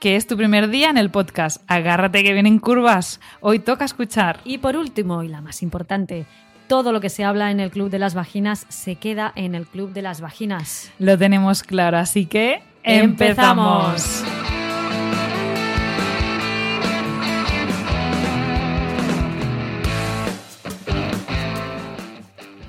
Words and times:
que 0.00 0.16
es 0.16 0.26
tu 0.26 0.36
primer 0.36 0.68
día 0.68 0.90
en 0.90 0.98
el 0.98 1.10
podcast. 1.10 1.62
Agárrate 1.66 2.22
que 2.22 2.32
vienen 2.32 2.58
curvas. 2.58 3.20
Hoy 3.40 3.58
toca 3.58 3.84
escuchar. 3.84 4.40
Y 4.44 4.58
por 4.58 4.76
último, 4.76 5.22
y 5.22 5.28
la 5.28 5.40
más 5.40 5.62
importante, 5.62 6.26
todo 6.66 6.92
lo 6.92 7.00
que 7.00 7.10
se 7.10 7.24
habla 7.24 7.50
en 7.50 7.60
el 7.60 7.70
Club 7.70 7.90
de 7.90 7.98
las 7.98 8.14
Vaginas 8.14 8.66
se 8.68 8.96
queda 8.96 9.32
en 9.36 9.54
el 9.54 9.66
Club 9.66 9.92
de 9.92 10.02
las 10.02 10.20
Vaginas. 10.20 10.90
Lo 10.98 11.18
tenemos 11.18 11.62
claro, 11.62 11.98
así 11.98 12.26
que 12.26 12.62
empezamos. 12.82 14.24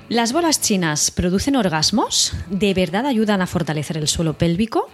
¿Las 0.08 0.32
bolas 0.32 0.60
chinas 0.60 1.10
producen 1.10 1.56
orgasmos? 1.56 2.32
¿De 2.48 2.74
verdad 2.74 3.06
ayudan 3.06 3.42
a 3.42 3.46
fortalecer 3.48 3.96
el 3.98 4.06
suelo 4.06 4.34
pélvico? 4.34 4.88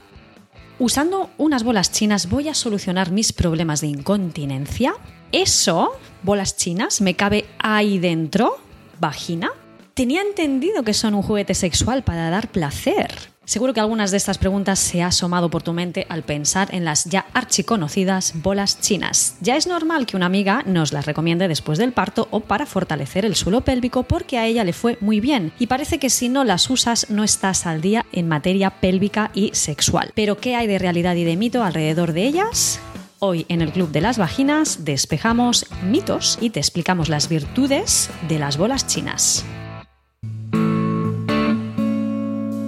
¿Usando 0.82 1.30
unas 1.38 1.62
bolas 1.62 1.92
chinas 1.92 2.28
voy 2.28 2.48
a 2.48 2.54
solucionar 2.54 3.12
mis 3.12 3.32
problemas 3.32 3.80
de 3.80 3.86
incontinencia? 3.86 4.95
¿Eso, 5.30 5.92
bolas 6.24 6.56
chinas, 6.56 7.00
me 7.00 7.14
cabe 7.14 7.45
ahí 7.60 8.01
dentro? 8.01 8.57
¿Vagina? 8.98 9.52
Tenía 9.95 10.23
entendido 10.23 10.82
que 10.82 10.92
son 10.92 11.15
un 11.15 11.23
juguete 11.23 11.54
sexual 11.54 12.02
para 12.02 12.30
dar 12.30 12.48
placer. 12.48 13.32
Seguro 13.45 13.74
que 13.74 13.80
algunas 13.80 14.12
de 14.12 14.16
estas 14.18 14.38
preguntas 14.38 14.79
se 14.79 15.02
ha 15.02 15.09
asomado 15.09 15.51
por 15.51 15.65
tu 15.65 15.73
mente 15.73 16.07
al 16.09 16.23
pensar 16.23 16.73
en 16.73 16.85
las 16.85 17.07
ya 17.07 17.26
archiconocidas 17.35 18.35
bolas 18.37 18.80
chinas. 18.80 19.37
Ya 19.40 19.57
es 19.57 19.66
normal 19.66 20.07
que 20.07 20.16
una 20.16 20.26
amiga 20.26 20.62
nos 20.65 20.93
las 20.93 21.07
recomiende 21.07 21.48
después 21.48 21.79
del 21.79 21.93
parto 21.93 22.29
o 22.30 22.40
para 22.40 22.66
fortalecer 22.66 23.24
el 23.24 23.35
suelo 23.35 23.63
pélvico 23.63 24.04
porque 24.04 24.38
a 24.38 24.46
ella 24.46 24.63
le 24.63 24.73
fue 24.73 24.96
muy 25.01 25.18
bien 25.18 25.52
y 25.59 25.66
parece 25.66 25.98
que 25.98 26.09
si 26.09 26.29
no 26.29 26.45
las 26.45 26.70
usas 26.70 27.10
no 27.10 27.24
estás 27.24 27.66
al 27.66 27.80
día 27.80 28.07
en 28.13 28.29
materia 28.29 28.70
pélvica 28.70 29.32
y 29.35 29.51
sexual. 29.54 30.13
Pero 30.15 30.38
¿qué 30.38 30.54
hay 30.54 30.68
de 30.68 30.79
realidad 30.79 31.16
y 31.16 31.24
de 31.24 31.37
mito 31.37 31.65
alrededor 31.65 32.13
de 32.13 32.24
ellas? 32.24 32.80
Hoy 33.18 33.45
en 33.48 33.60
el 33.60 33.73
Club 33.73 33.90
de 33.90 34.01
las 34.01 34.18
Vaginas 34.18 34.85
despejamos 34.85 35.66
mitos 35.82 36.38
y 36.40 36.51
te 36.51 36.60
explicamos 36.60 37.09
las 37.09 37.29
virtudes 37.29 38.09
de 38.29 38.38
las 38.38 38.57
bolas 38.57 38.87
chinas. 38.87 39.45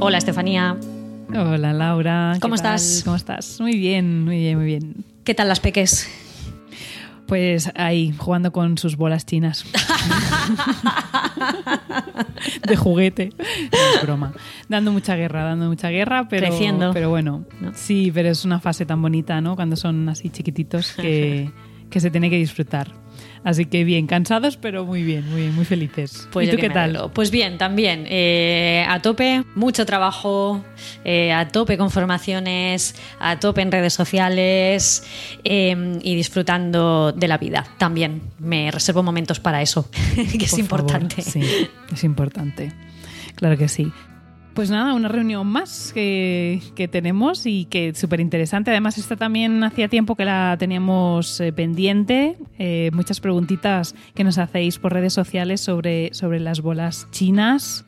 Hola 0.06 0.18
Estefanía. 0.18 0.76
Hola 1.34 1.72
Laura. 1.72 2.36
¿Cómo 2.38 2.56
estás? 2.56 3.00
¿Cómo 3.06 3.16
estás? 3.16 3.58
Muy 3.58 3.78
bien, 3.78 4.22
muy 4.22 4.36
bien, 4.36 4.58
muy 4.58 4.66
bien. 4.66 4.96
¿Qué 5.24 5.32
tal 5.32 5.48
las 5.48 5.60
peques? 5.60 6.06
Pues 7.26 7.72
ahí, 7.74 8.12
jugando 8.18 8.52
con 8.52 8.76
sus 8.76 8.98
bolas 8.98 9.24
chinas. 9.24 9.64
de 12.68 12.76
juguete. 12.76 13.30
No 13.38 13.96
es 13.96 14.02
broma. 14.02 14.34
Dando 14.68 14.92
mucha 14.92 15.16
guerra, 15.16 15.42
dando 15.42 15.68
mucha 15.68 15.88
guerra, 15.88 16.28
pero. 16.28 16.48
Creciendo. 16.48 16.90
Pero 16.92 17.08
bueno, 17.08 17.46
sí, 17.72 18.10
pero 18.12 18.28
es 18.28 18.44
una 18.44 18.60
fase 18.60 18.84
tan 18.84 19.00
bonita, 19.00 19.40
¿no? 19.40 19.56
Cuando 19.56 19.74
son 19.74 20.06
así 20.10 20.28
chiquititos 20.28 20.92
que, 20.92 21.50
que 21.88 22.00
se 22.00 22.10
tiene 22.10 22.28
que 22.28 22.36
disfrutar. 22.36 22.92
Así 23.44 23.66
que 23.66 23.84
bien, 23.84 24.06
cansados, 24.06 24.56
pero 24.56 24.86
muy 24.86 25.02
bien, 25.02 25.28
muy 25.30 25.42
bien, 25.42 25.54
muy 25.54 25.66
felices. 25.66 26.26
Pues 26.32 26.48
¿Y 26.48 26.50
tú 26.52 26.56
qué 26.56 26.70
tal? 26.70 26.90
alegro. 26.90 27.10
Pues 27.12 27.30
bien, 27.30 27.58
también. 27.58 28.06
eh, 28.08 28.86
a 28.88 29.02
tope, 29.02 29.44
mucho 29.54 29.84
trabajo, 29.84 30.64
eh, 31.04 31.30
a 31.30 31.46
tope 31.48 31.76
con 31.76 31.90
formaciones, 31.90 32.94
a 33.20 33.38
tope 33.38 33.60
en 33.60 33.70
redes 33.70 33.92
sociales 33.92 35.04
eh, 35.44 35.98
y 36.02 36.14
disfrutando 36.14 37.12
de 37.12 37.28
la 37.28 37.36
vida. 37.36 37.66
También 37.76 38.22
me 38.38 38.70
reservo 38.70 39.02
momentos 39.02 39.40
para 39.40 39.60
eso, 39.60 39.90
que 40.14 40.44
es 40.46 40.50
Por 40.50 40.60
importante. 40.60 41.22
favor, 41.22 41.32
sí, 41.32 41.68
es 41.92 42.04
importante. 42.04 42.72
Claro 43.36 43.58
que 43.58 43.68
sí. 43.68 43.92
Pues 44.54 44.70
nada, 44.70 44.94
una 44.94 45.08
reunión 45.08 45.48
más 45.48 45.90
que, 45.92 46.62
que 46.76 46.86
tenemos 46.86 47.44
y 47.44 47.64
que 47.64 47.92
súper 47.92 48.20
interesante. 48.20 48.70
Además, 48.70 48.98
esta 48.98 49.16
también 49.16 49.64
hacía 49.64 49.88
tiempo 49.88 50.14
que 50.14 50.24
la 50.24 50.54
teníamos 50.60 51.40
eh, 51.40 51.52
pendiente. 51.52 52.38
Eh, 52.58 52.90
muchas 52.92 53.18
preguntitas 53.18 53.96
que 54.14 54.22
nos 54.22 54.38
hacéis 54.38 54.78
por 54.78 54.92
redes 54.92 55.12
sociales 55.12 55.60
sobre, 55.60 56.14
sobre 56.14 56.38
las 56.38 56.60
bolas 56.60 57.08
chinas. 57.10 57.84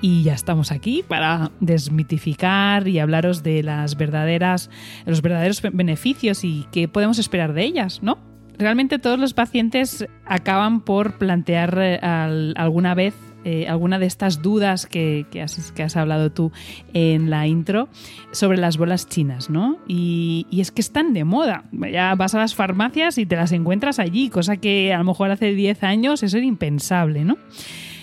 Y 0.00 0.22
ya 0.22 0.32
estamos 0.32 0.72
aquí 0.72 1.04
para 1.06 1.50
desmitificar 1.60 2.88
y 2.88 2.98
hablaros 2.98 3.42
de 3.42 3.62
las 3.62 3.96
verdaderas, 3.98 4.70
los 5.04 5.20
verdaderos 5.20 5.60
beneficios 5.60 6.44
y 6.44 6.66
qué 6.72 6.88
podemos 6.88 7.18
esperar 7.18 7.52
de 7.52 7.64
ellas, 7.64 8.02
¿no? 8.02 8.18
Realmente 8.58 8.98
todos 8.98 9.18
los 9.18 9.34
pacientes 9.34 10.06
acaban 10.24 10.80
por 10.80 11.18
plantear 11.18 11.78
eh, 11.78 11.98
al- 12.00 12.54
alguna 12.56 12.94
vez 12.94 13.14
eh, 13.48 13.68
alguna 13.68 14.00
de 14.00 14.06
estas 14.06 14.42
dudas 14.42 14.86
que, 14.86 15.24
que 15.30 15.40
has, 15.40 15.70
que 15.70 15.84
has 15.84 15.96
hablado 15.96 16.32
tú 16.32 16.50
en 16.94 17.30
la 17.30 17.46
intro 17.46 17.88
sobre 18.32 18.58
las 18.58 18.76
bolas 18.76 19.08
chinas, 19.08 19.50
¿no? 19.50 19.78
Y, 19.86 20.48
y 20.50 20.62
es 20.62 20.72
que 20.72 20.80
están 20.80 21.12
de 21.12 21.22
moda. 21.22 21.62
Ya 21.92 22.12
vas 22.16 22.34
a 22.34 22.38
las 22.38 22.56
farmacias 22.56 23.18
y 23.18 23.24
te 23.24 23.36
las 23.36 23.52
encuentras 23.52 24.00
allí, 24.00 24.30
cosa 24.30 24.56
que 24.56 24.92
a 24.92 24.98
lo 24.98 25.04
mejor 25.04 25.30
hace 25.30 25.54
10 25.54 25.84
años 25.84 26.24
eso 26.24 26.38
era 26.38 26.44
impensable, 26.44 27.24
¿no? 27.24 27.38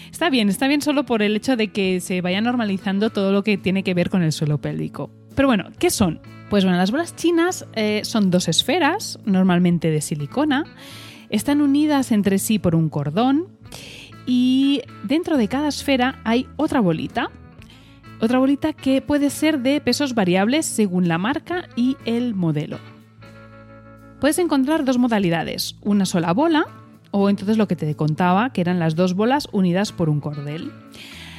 Está 0.10 0.30
bien, 0.30 0.48
está 0.48 0.70
bien 0.70 0.82
solo 0.82 1.04
por 1.04 1.22
el 1.22 1.36
hecho 1.36 1.58
de 1.58 1.74
que 1.74 2.00
se 2.00 2.22
vaya 2.22 2.40
normalizando 2.40 3.10
todo 3.10 3.34
lo 3.34 3.44
que 3.44 3.58
tiene 3.58 3.84
que 3.84 3.94
ver 3.94 4.10
con 4.10 4.24
el 4.24 4.32
suelo 4.32 4.60
pélvico. 4.60 5.12
Pero 5.36 5.50
bueno, 5.50 5.66
¿qué 5.78 5.90
son? 5.90 6.22
Pues 6.50 6.64
bueno, 6.64 6.78
las 6.78 6.92
bolas 6.92 7.18
chinas 7.18 7.66
eh, 7.74 8.00
son 8.06 8.32
dos 8.32 8.48
esferas, 8.48 9.20
normalmente 9.26 9.90
de 9.90 10.00
silicona, 10.00 10.64
están 11.30 11.62
unidas 11.62 12.14
entre 12.14 12.40
sí 12.40 12.60
por 12.60 12.76
un 12.76 12.88
cordón 12.88 13.48
y 14.26 14.82
dentro 15.04 15.38
de 15.38 15.48
cada 15.48 15.68
esfera 15.68 16.20
hay 16.24 16.48
otra 16.56 16.80
bolita. 16.80 17.30
Otra 18.20 18.40
bolita 18.40 18.74
que 18.74 19.02
puede 19.02 19.30
ser 19.30 19.60
de 19.60 19.82
pesos 19.82 20.16
variables 20.16 20.66
según 20.66 21.08
la 21.08 21.18
marca 21.18 21.68
y 21.76 21.98
el 22.06 22.34
modelo. 22.34 22.80
Puedes 24.22 24.40
encontrar 24.40 24.86
dos 24.86 24.98
modalidades, 24.98 25.76
una 25.82 26.06
sola 26.06 26.32
bola 26.32 26.68
o 27.12 27.30
entonces 27.30 27.58
lo 27.58 27.68
que 27.68 27.76
te 27.76 27.96
contaba, 27.96 28.52
que 28.52 28.62
eran 28.62 28.80
las 28.80 28.96
dos 28.96 29.14
bolas 29.14 29.50
unidas 29.52 29.92
por 29.92 30.10
un 30.10 30.20
cordel. 30.20 30.72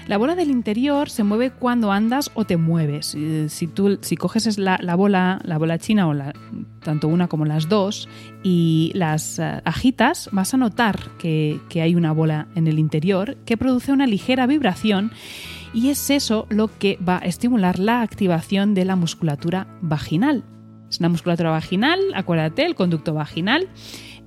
La 0.06 0.18
bola 0.18 0.34
del 0.34 0.50
interior 0.50 1.08
se 1.08 1.24
mueve 1.24 1.50
cuando 1.50 1.90
andas 1.90 2.30
o 2.34 2.44
te 2.44 2.58
mueves. 2.58 3.14
Eh, 3.14 3.46
Si 3.48 3.66
tú 3.66 3.98
si 4.02 4.16
coges 4.16 4.46
es 4.46 4.58
la, 4.58 4.78
la 4.82 4.96
bola, 4.96 5.40
la 5.44 5.56
bola 5.56 5.78
china 5.78 6.08
o 6.08 6.12
la, 6.12 6.34
tanto 6.82 7.08
una 7.08 7.26
como 7.26 7.46
las 7.46 7.70
dos 7.70 8.06
y 8.42 8.92
las 8.94 9.38
eh, 9.38 9.62
agitas, 9.64 10.28
vas 10.30 10.52
a 10.52 10.58
notar 10.58 11.00
que, 11.18 11.58
hay 11.74 11.94
una 11.94 12.12
bola 12.12 12.48
en 12.54 12.66
el 12.66 12.78
interior 12.78 13.38
que 13.46 13.56
produce 13.56 13.92
una 13.92 14.06
ligera 14.06 14.46
vibración 14.46 15.10
y 15.72 15.88
es 15.88 16.10
eso 16.10 16.46
lo 16.50 16.68
que 16.78 16.98
va 17.06 17.16
a 17.16 17.26
estimular 17.26 17.78
la 17.78 18.02
activación 18.02 18.74
de 18.74 18.84
la 18.84 18.96
musculatura 18.96 19.66
vaginal. 19.80 20.44
Es 20.90 21.00
una 21.00 21.08
musculatura 21.08 21.50
vaginal, 21.50 21.98
acuérdate, 22.14 22.66
el 22.66 22.74
conducto 22.74 23.14
vaginal 23.14 23.68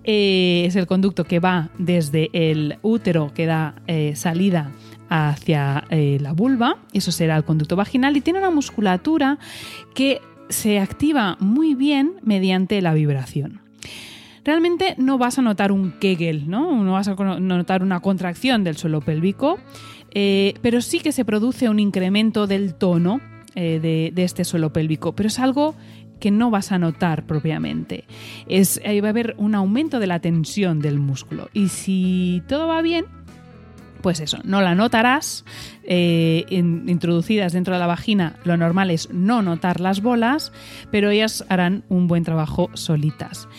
eh, 0.03 0.63
es 0.66 0.75
el 0.75 0.87
conducto 0.87 1.23
que 1.23 1.39
va 1.39 1.69
desde 1.77 2.29
el 2.33 2.79
útero 2.81 3.31
que 3.35 3.45
da 3.45 3.75
salida 4.16 4.71
hacia 5.09 5.85
eh, 5.90 6.18
la 6.22 6.34
vulva, 6.34 6.78
eso 6.94 7.12
será 7.12 7.38
el 7.38 7.44
conducto 7.44 7.75
vaginal, 7.75 8.18
y 8.18 8.22
tiene 8.22 8.40
una 8.40 8.50
musculatura 8.50 9.40
que 9.94 10.22
se 10.50 10.79
activa 10.79 11.38
muy 11.40 11.75
bien 11.75 12.13
mediante 12.22 12.81
la 12.81 12.94
vibración. 12.94 13.62
Realmente 14.44 14.96
no 14.97 15.17
vas 15.17 15.37
a 15.37 15.41
notar 15.41 15.73
un 15.73 15.91
Kegel, 15.91 16.49
¿no? 16.49 16.84
No 16.84 16.93
vas 16.93 17.09
a 17.09 17.16
notar 17.16 17.84
una 17.84 17.99
contracción 17.99 18.64
del 18.64 18.78
suelo 18.78 19.02
pélvico, 19.02 19.59
eh, 20.11 20.53
pero 20.61 20.79
sí 20.81 20.99
que 20.99 21.11
se 21.11 21.26
produce 21.26 21.67
un 21.67 21.79
incremento 21.79 22.47
del 22.47 22.73
tono 22.73 23.20
eh, 23.55 23.79
de, 24.14 24.23
este 24.23 24.46
suelo 24.46 24.72
pélvico, 24.72 25.14
pero 25.14 25.28
es 25.28 25.40
algo 25.40 25.76
que 26.22 26.31
no 26.31 26.49
vas 26.49 26.72
a 26.72 26.79
notar 26.79 27.26
propiamente. 27.26 28.05
Es, 28.47 28.79
va 28.85 29.08
a 29.08 29.09
haber 29.09 29.35
un 29.37 29.53
aumento 29.53 29.99
de 29.99 30.08
la 30.08 30.20
tensión 30.20 30.79
del 30.79 30.97
músculo. 30.97 31.49
Y 31.53 31.67
si 31.67 32.41
todo 32.47 32.67
va 32.67 32.81
bien, 32.81 33.05
pues 34.07 34.21
eso, 34.21 34.37
no 34.45 34.61
la 34.61 34.73
notarás. 34.73 35.43
eh, 35.83 36.45
in- 36.49 36.87
introducidas 36.87 37.51
dentro 37.51 37.73
de 37.73 37.79
la 37.81 37.87
vagina, 37.87 38.37
lo 38.45 38.55
normal 38.55 38.89
es 38.89 39.09
no 39.11 39.41
notar 39.41 39.81
las 39.81 40.01
bolas, 40.01 40.53
pero 40.91 41.09
ellas 41.09 41.43
harán 41.49 41.83
un 41.89 42.07
buen 42.07 42.23
trabajo 42.23 42.69
solitas. 42.73 43.49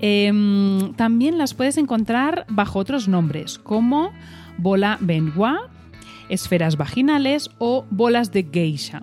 Em, 0.00 0.94
también 0.94 1.36
las 1.36 1.52
puedes 1.52 1.76
encontrar 1.76 2.46
bajo 2.48 2.78
otros 2.78 3.08
nombres, 3.08 3.58
como 3.58 4.10
bola 4.56 4.96
Benoit, 5.02 5.58
esferas 6.30 6.78
vaginales 6.78 7.50
o 7.58 7.84
bolas 7.90 8.32
de 8.32 8.48
geisha. 8.50 9.02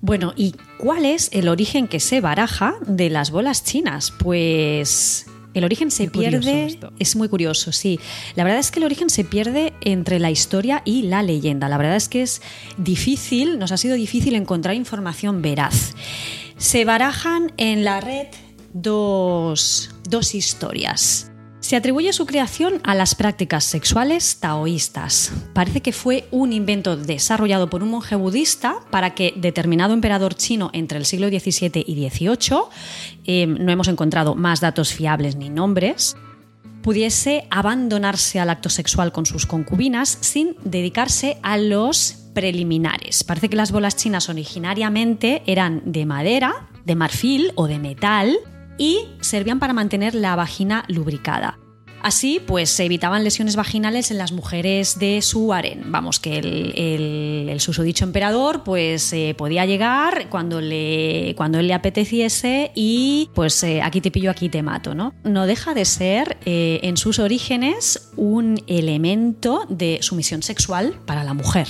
Bueno, 0.00 0.32
¿y 0.36 0.54
cuál 0.78 1.04
es 1.04 1.28
el 1.34 1.48
origen 1.48 1.86
que 1.86 2.00
se 2.00 2.22
baraja 2.22 2.76
de 2.86 3.10
las 3.10 3.30
bolas 3.30 3.62
chinas? 3.62 4.10
Pues 4.10 5.26
el 5.58 5.64
origen 5.64 5.90
se 5.90 6.08
pierde. 6.08 6.78
Es 6.98 7.16
muy 7.16 7.28
curioso, 7.28 7.72
sí. 7.72 7.98
La 8.34 8.44
verdad 8.44 8.60
es 8.60 8.70
que 8.70 8.80
el 8.80 8.84
origen 8.84 9.10
se 9.10 9.24
pierde 9.24 9.72
entre 9.80 10.18
la 10.18 10.30
historia 10.30 10.82
y 10.84 11.02
la 11.02 11.22
leyenda. 11.22 11.68
La 11.68 11.78
verdad 11.78 11.96
es 11.96 12.08
que 12.08 12.22
es 12.22 12.42
difícil, 12.76 13.58
nos 13.58 13.72
ha 13.72 13.76
sido 13.76 13.94
difícil 13.94 14.34
encontrar 14.34 14.74
información 14.74 15.42
veraz. 15.42 15.94
Se 16.56 16.84
barajan 16.84 17.52
en 17.56 17.84
la 17.84 18.00
red 18.00 18.28
dos, 18.72 19.90
dos 20.08 20.34
historias. 20.34 21.30
Se 21.66 21.74
atribuye 21.74 22.12
su 22.12 22.26
creación 22.26 22.80
a 22.84 22.94
las 22.94 23.16
prácticas 23.16 23.64
sexuales 23.64 24.38
taoístas. 24.38 25.32
Parece 25.52 25.80
que 25.80 25.90
fue 25.90 26.28
un 26.30 26.52
invento 26.52 26.96
desarrollado 26.96 27.68
por 27.68 27.82
un 27.82 27.90
monje 27.90 28.14
budista 28.14 28.76
para 28.92 29.16
que 29.16 29.34
determinado 29.34 29.92
emperador 29.92 30.36
chino 30.36 30.70
entre 30.72 30.96
el 30.96 31.04
siglo 31.04 31.26
XVII 31.26 31.82
y 31.84 32.08
XVIII, 32.08 32.58
eh, 33.24 33.46
no 33.48 33.72
hemos 33.72 33.88
encontrado 33.88 34.36
más 34.36 34.60
datos 34.60 34.94
fiables 34.94 35.34
ni 35.34 35.50
nombres, 35.50 36.16
pudiese 36.82 37.48
abandonarse 37.50 38.38
al 38.38 38.50
acto 38.50 38.68
sexual 38.68 39.10
con 39.10 39.26
sus 39.26 39.44
concubinas 39.44 40.18
sin 40.20 40.54
dedicarse 40.62 41.38
a 41.42 41.58
los 41.58 42.28
preliminares. 42.32 43.24
Parece 43.24 43.48
que 43.48 43.56
las 43.56 43.72
bolas 43.72 43.96
chinas 43.96 44.28
originariamente 44.28 45.42
eran 45.46 45.82
de 45.84 46.06
madera, 46.06 46.68
de 46.84 46.94
marfil 46.94 47.50
o 47.56 47.66
de 47.66 47.80
metal, 47.80 48.38
y 48.78 49.08
servían 49.20 49.58
para 49.58 49.72
mantener 49.72 50.14
la 50.14 50.36
vagina 50.36 50.84
lubricada. 50.88 51.58
Así, 52.06 52.40
pues 52.46 52.70
se 52.70 52.84
evitaban 52.84 53.24
lesiones 53.24 53.56
vaginales 53.56 54.12
en 54.12 54.18
las 54.18 54.30
mujeres 54.30 54.98
de 55.00 55.22
su 55.22 55.52
harén. 55.52 55.90
Vamos, 55.90 56.20
que 56.20 56.38
el, 56.38 57.60
susodicho 57.60 58.04
emperador 58.04 58.62
pues 58.62 59.12
eh, 59.12 59.34
podía 59.36 59.66
llegar 59.66 60.28
cuando, 60.28 60.60
le, 60.60 61.34
cuando 61.36 61.58
él 61.58 61.66
le 61.66 61.74
apeteciese 61.74 62.70
y 62.76 63.30
pues 63.34 63.60
eh, 63.64 63.82
aquí 63.82 64.00
te 64.00 64.12
pillo, 64.12 64.30
aquí 64.30 64.48
te 64.48 64.62
mato, 64.62 64.94
¿no? 64.94 65.14
No 65.24 65.46
deja 65.46 65.74
de 65.74 65.84
ser 65.84 66.36
eh, 66.44 66.78
en 66.82 66.96
sus 66.96 67.18
orígenes 67.18 68.12
un 68.16 68.62
elemento 68.68 69.64
de 69.68 69.98
sumisión 70.02 70.42
sexual 70.42 71.00
para 71.06 71.24
la 71.24 71.34
mujer, 71.34 71.66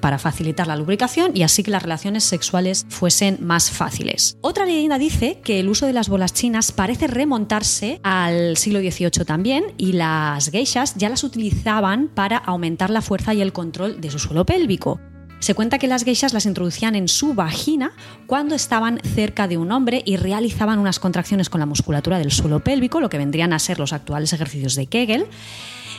para 0.00 0.18
facilitar 0.18 0.66
la 0.66 0.76
lubricación 0.76 1.32
y 1.34 1.42
así 1.42 1.62
que 1.62 1.70
las 1.70 1.82
relaciones 1.82 2.24
sexuales 2.24 2.86
fuesen 2.88 3.38
más 3.40 3.70
fáciles. 3.70 4.38
Otra 4.40 4.66
leyenda 4.66 4.98
dice 4.98 5.40
que 5.42 5.60
el 5.60 5.68
uso 5.68 5.86
de 5.86 5.92
las 5.92 6.08
bolas 6.08 6.32
chinas 6.32 6.72
parece 6.72 7.06
remontarse 7.06 8.00
al 8.02 8.56
siglo 8.56 8.80
XVIII 8.80 9.24
también 9.24 9.64
y 9.76 9.92
las 9.92 10.50
geishas 10.50 10.94
ya 10.96 11.08
las 11.08 11.24
utilizaban 11.24 12.08
para 12.08 12.36
aumentar 12.36 12.90
la 12.90 13.02
fuerza 13.02 13.34
y 13.34 13.42
el 13.42 13.52
control 13.52 14.00
de 14.00 14.10
su 14.10 14.18
suelo 14.18 14.46
pélvico. 14.46 15.00
Se 15.38 15.54
cuenta 15.54 15.78
que 15.78 15.86
las 15.86 16.04
geishas 16.04 16.32
las 16.32 16.46
introducían 16.46 16.94
en 16.94 17.08
su 17.08 17.34
vagina 17.34 17.92
cuando 18.26 18.54
estaban 18.54 19.00
cerca 19.14 19.46
de 19.46 19.58
un 19.58 19.70
hombre 19.70 20.02
y 20.04 20.16
realizaban 20.16 20.78
unas 20.78 20.98
contracciones 20.98 21.50
con 21.50 21.60
la 21.60 21.66
musculatura 21.66 22.18
del 22.18 22.32
suelo 22.32 22.60
pélvico, 22.60 23.00
lo 23.00 23.10
que 23.10 23.18
vendrían 23.18 23.52
a 23.52 23.58
ser 23.58 23.78
los 23.78 23.92
actuales 23.92 24.32
ejercicios 24.32 24.74
de 24.74 24.86
Kegel 24.86 25.26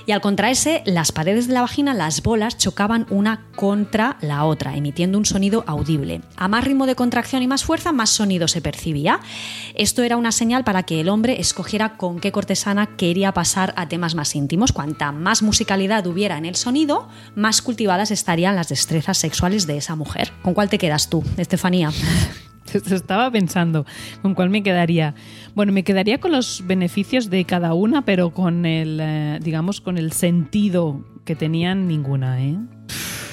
y 0.07 0.13
al 0.13 0.21
contraerse 0.21 0.81
las 0.85 1.11
paredes 1.11 1.47
de 1.47 1.53
la 1.53 1.61
vagina, 1.61 1.93
las 1.93 2.23
bolas 2.23 2.57
chocaban 2.57 3.05
una 3.09 3.45
contra 3.57 4.17
la 4.21 4.45
otra, 4.45 4.77
emitiendo 4.77 5.17
un 5.17 5.25
sonido 5.25 5.65
audible. 5.67 6.21
A 6.37 6.47
más 6.47 6.63
ritmo 6.63 6.85
de 6.85 6.95
contracción 6.95 7.43
y 7.43 7.47
más 7.47 7.65
fuerza, 7.65 7.91
más 7.91 8.09
sonido 8.09 8.47
se 8.47 8.61
percibía. 8.61 9.19
Esto 9.75 10.03
era 10.03 10.15
una 10.15 10.31
señal 10.31 10.63
para 10.63 10.83
que 10.83 11.01
el 11.01 11.09
hombre 11.09 11.41
escogiera 11.41 11.97
con 11.97 12.21
qué 12.21 12.31
cortesana 12.31 12.95
quería 12.95 13.33
pasar 13.33 13.73
a 13.75 13.89
temas 13.89 14.15
más 14.15 14.33
íntimos. 14.33 14.71
Cuanta 14.71 15.11
más 15.11 15.43
musicalidad 15.43 16.07
hubiera 16.07 16.37
en 16.37 16.45
el 16.45 16.55
sonido, 16.55 17.09
más 17.35 17.61
cultivadas 17.61 18.09
estarían 18.09 18.55
las 18.55 18.69
destrezas 18.69 19.17
sexuales 19.17 19.67
de 19.67 19.75
esa 19.75 19.97
mujer. 19.97 20.31
¿Con 20.41 20.53
cuál 20.53 20.69
te 20.69 20.77
quedas 20.77 21.09
tú, 21.09 21.21
Estefanía? 21.35 21.91
Estaba 22.91 23.31
pensando 23.31 23.85
con 24.21 24.35
cuál 24.35 24.49
me 24.49 24.63
quedaría. 24.63 25.15
Bueno, 25.55 25.71
me 25.71 25.83
quedaría 25.83 26.19
con 26.19 26.31
los 26.31 26.63
beneficios 26.65 27.29
de 27.29 27.45
cada 27.45 27.73
una, 27.73 28.03
pero 28.03 28.31
con 28.31 28.65
el, 28.65 28.99
eh, 29.01 29.39
digamos, 29.41 29.81
con 29.81 29.97
el 29.97 30.11
sentido 30.11 31.05
que 31.25 31.35
tenían 31.35 31.87
ninguna, 31.87 32.43
¿eh? 32.43 32.57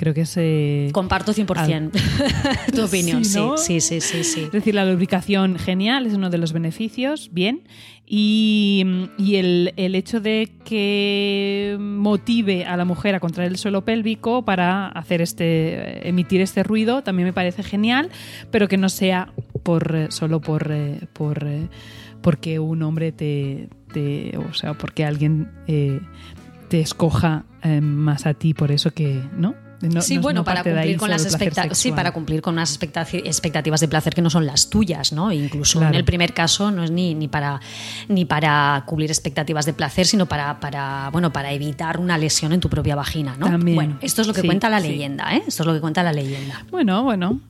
Creo 0.00 0.14
que 0.14 0.24
se... 0.24 0.88
Comparto 0.92 1.34
100% 1.34 1.90
tu 2.74 2.84
opinión, 2.84 3.22
sí, 3.22 3.38
sí, 3.58 3.80
sí, 3.82 4.00
sí, 4.00 4.24
sí, 4.24 4.40
Es 4.44 4.50
decir, 4.50 4.74
la 4.74 4.86
lubricación 4.86 5.58
genial 5.58 6.06
es 6.06 6.14
uno 6.14 6.30
de 6.30 6.38
los 6.38 6.54
beneficios, 6.54 7.28
bien. 7.34 7.64
Y, 8.06 8.82
el, 9.18 9.94
hecho 9.94 10.22
de 10.22 10.54
que 10.64 11.76
motive 11.78 12.64
a 12.64 12.78
la 12.78 12.86
mujer 12.86 13.14
a 13.14 13.20
contraer 13.20 13.50
el 13.50 13.58
suelo 13.58 13.84
pélvico 13.84 14.42
para 14.42 14.88
hacer 14.88 15.20
este, 15.20 16.08
emitir 16.08 16.40
este 16.40 16.62
ruido 16.62 17.02
también 17.02 17.26
me 17.26 17.34
parece 17.34 17.62
genial, 17.62 18.08
pero 18.50 18.68
que 18.68 18.78
no 18.78 18.88
sea 18.88 19.34
por, 19.62 20.06
solo 20.08 20.40
por, 20.40 20.72
por 21.12 21.46
porque 22.22 22.58
un 22.58 22.82
hombre 22.84 23.12
te, 23.12 23.68
o 24.48 24.54
sea, 24.54 24.72
porque 24.72 25.04
alguien 25.04 25.50
eh, 25.66 26.00
te 26.68 26.80
escoja 26.80 27.44
eh, 27.62 27.82
más 27.82 28.24
a 28.24 28.32
ti 28.32 28.54
por 28.54 28.72
eso 28.72 28.92
que, 28.92 29.22
¿no? 29.36 29.68
Sí, 30.00 30.18
bueno, 30.18 30.44
para 30.44 30.62
cumplir, 30.62 30.96
con 30.96 31.10
las 31.10 31.26
sí, 31.72 31.92
para 31.92 32.12
cumplir 32.12 32.42
con 32.42 32.54
unas 32.54 32.72
expectativas 32.72 33.80
de 33.80 33.88
placer 33.88 34.14
que 34.14 34.22
no 34.22 34.30
son 34.30 34.46
las 34.46 34.70
tuyas, 34.70 35.12
¿no? 35.12 35.32
Incluso 35.32 35.82
en 35.82 35.94
el 35.94 36.04
primer 36.04 36.34
caso 36.34 36.70
no 36.70 36.84
es 36.84 36.90
ni, 36.90 37.14
ni, 37.14 37.28
para, 37.28 37.60
ni 38.08 38.24
para 38.24 38.82
cubrir 38.86 39.10
expectativas 39.10 39.66
de 39.66 39.72
placer, 39.72 40.06
sino 40.06 40.26
para, 40.26 40.60
para, 40.60 41.10
bueno, 41.12 41.32
para 41.32 41.52
evitar 41.52 41.98
una 41.98 42.18
lesión 42.18 42.52
en 42.52 42.60
tu 42.60 42.68
propia 42.68 42.94
vagina, 42.94 43.36
¿no? 43.38 43.58
Bueno, 43.58 43.98
esto 44.00 44.22
es 44.22 44.28
lo 44.28 44.34
que 44.34 44.42
cuenta 44.42 44.68
la 44.68 44.80
leyenda, 44.80 45.34
¿eh? 45.34 45.42
Esto 45.46 45.62
es 45.62 45.66
lo 45.66 45.74
que 45.74 45.80
cuenta 45.80 46.02
la 46.02 46.12
leyenda. 46.12 46.64
Bueno, 46.70 47.02
bueno. 47.02 47.40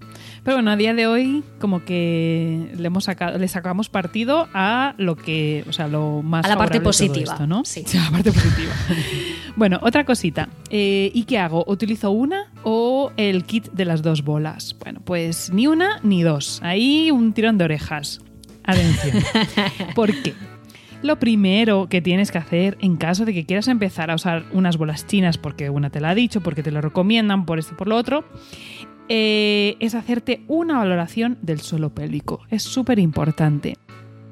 Pero 0.42 0.56
bueno, 0.56 0.70
a 0.70 0.76
día 0.76 0.94
de 0.94 1.06
hoy 1.06 1.44
como 1.58 1.84
que 1.84 2.72
le 2.76 2.86
hemos 2.86 3.04
sacado, 3.04 3.38
le 3.38 3.48
sacamos 3.48 3.88
partido 3.88 4.48
a 4.54 4.94
lo 4.96 5.16
que, 5.16 5.64
o 5.68 5.72
sea, 5.72 5.88
lo 5.88 6.22
más 6.22 6.44
a 6.46 6.48
la 6.48 6.56
parte 6.56 6.80
positiva, 6.80 7.46
¿no? 7.46 7.62
Sí. 7.70 7.84
A 7.96 8.04
la 8.04 8.10
parte 8.10 8.32
positiva. 8.32 8.72
bueno, 9.56 9.78
otra 9.82 10.04
cosita. 10.04 10.48
Eh, 10.70 11.10
¿Y 11.14 11.24
qué 11.24 11.38
hago? 11.38 11.64
¿Utilizo 11.66 12.10
una 12.10 12.50
o 12.62 13.12
el 13.16 13.44
kit 13.44 13.70
de 13.72 13.84
las 13.84 14.02
dos 14.02 14.22
bolas? 14.22 14.76
Bueno, 14.80 15.00
pues 15.04 15.52
ni 15.52 15.66
una 15.66 16.00
ni 16.02 16.22
dos. 16.22 16.60
Ahí 16.62 17.10
un 17.10 17.32
tirón 17.32 17.58
de 17.58 17.64
orejas. 17.64 18.20
Atención. 18.64 19.22
¿Por 19.94 20.14
qué? 20.22 20.34
Lo 21.02 21.18
primero 21.18 21.88
que 21.88 22.02
tienes 22.02 22.30
que 22.30 22.38
hacer 22.38 22.76
en 22.80 22.96
caso 22.96 23.24
de 23.24 23.32
que 23.32 23.46
quieras 23.46 23.68
empezar 23.68 24.10
a 24.10 24.14
usar 24.16 24.44
unas 24.52 24.76
bolas 24.76 25.06
chinas 25.06 25.38
porque 25.38 25.70
una 25.70 25.88
te 25.88 26.00
la 26.00 26.10
ha 26.10 26.14
dicho, 26.14 26.42
porque 26.42 26.62
te 26.62 26.70
lo 26.70 26.82
recomiendan, 26.82 27.46
por 27.46 27.58
esto 27.58 27.74
por 27.74 27.88
lo 27.88 27.96
otro, 27.96 28.24
eh, 29.12 29.76
es 29.80 29.96
hacerte 29.96 30.44
una 30.46 30.78
valoración 30.78 31.36
del 31.42 31.60
suelo 31.60 31.90
pélvico. 31.90 32.42
Es 32.48 32.62
súper 32.62 33.00
importante. 33.00 33.76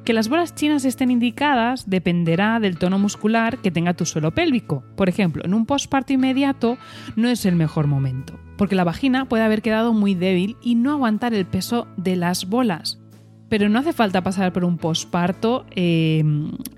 Que 0.05 0.13
las 0.13 0.29
bolas 0.29 0.55
chinas 0.55 0.85
estén 0.85 1.11
indicadas 1.11 1.91
dependerá 1.91 2.61
del 2.61 2.79
tono 2.79 2.99
muscular 2.99 3.59
que 3.59 3.73
tenga 3.73 3.95
tu 3.95 4.07
suelo 4.07 4.31
pélvico. 4.31 4.85
Por 4.97 5.09
ejemplo, 5.09 5.45
en 5.45 5.53
un 5.53 5.67
postparto 5.67 6.13
inmediato 6.13 6.79
no 7.17 7.29
es 7.29 7.45
el 7.45 7.57
mejor 7.57 7.89
momento, 7.89 8.39
porque 8.57 8.77
la 8.77 8.85
vagina 8.85 9.25
puede 9.25 9.43
haber 9.43 9.63
quedado 9.63 9.93
muy 9.93 10.15
débil 10.15 10.57
y 10.63 10.77
no 10.77 10.93
aguantar 10.93 11.35
el 11.35 11.45
peso 11.45 11.89
de 11.97 12.15
las 12.15 12.49
bolas. 12.49 13.01
Pero 13.49 13.69
no 13.69 13.79
hace 13.79 13.93
falta 13.93 14.23
pasar 14.23 14.53
por 14.53 14.65
un 14.65 14.77
posparto 14.79 15.65
eh, 15.71 16.23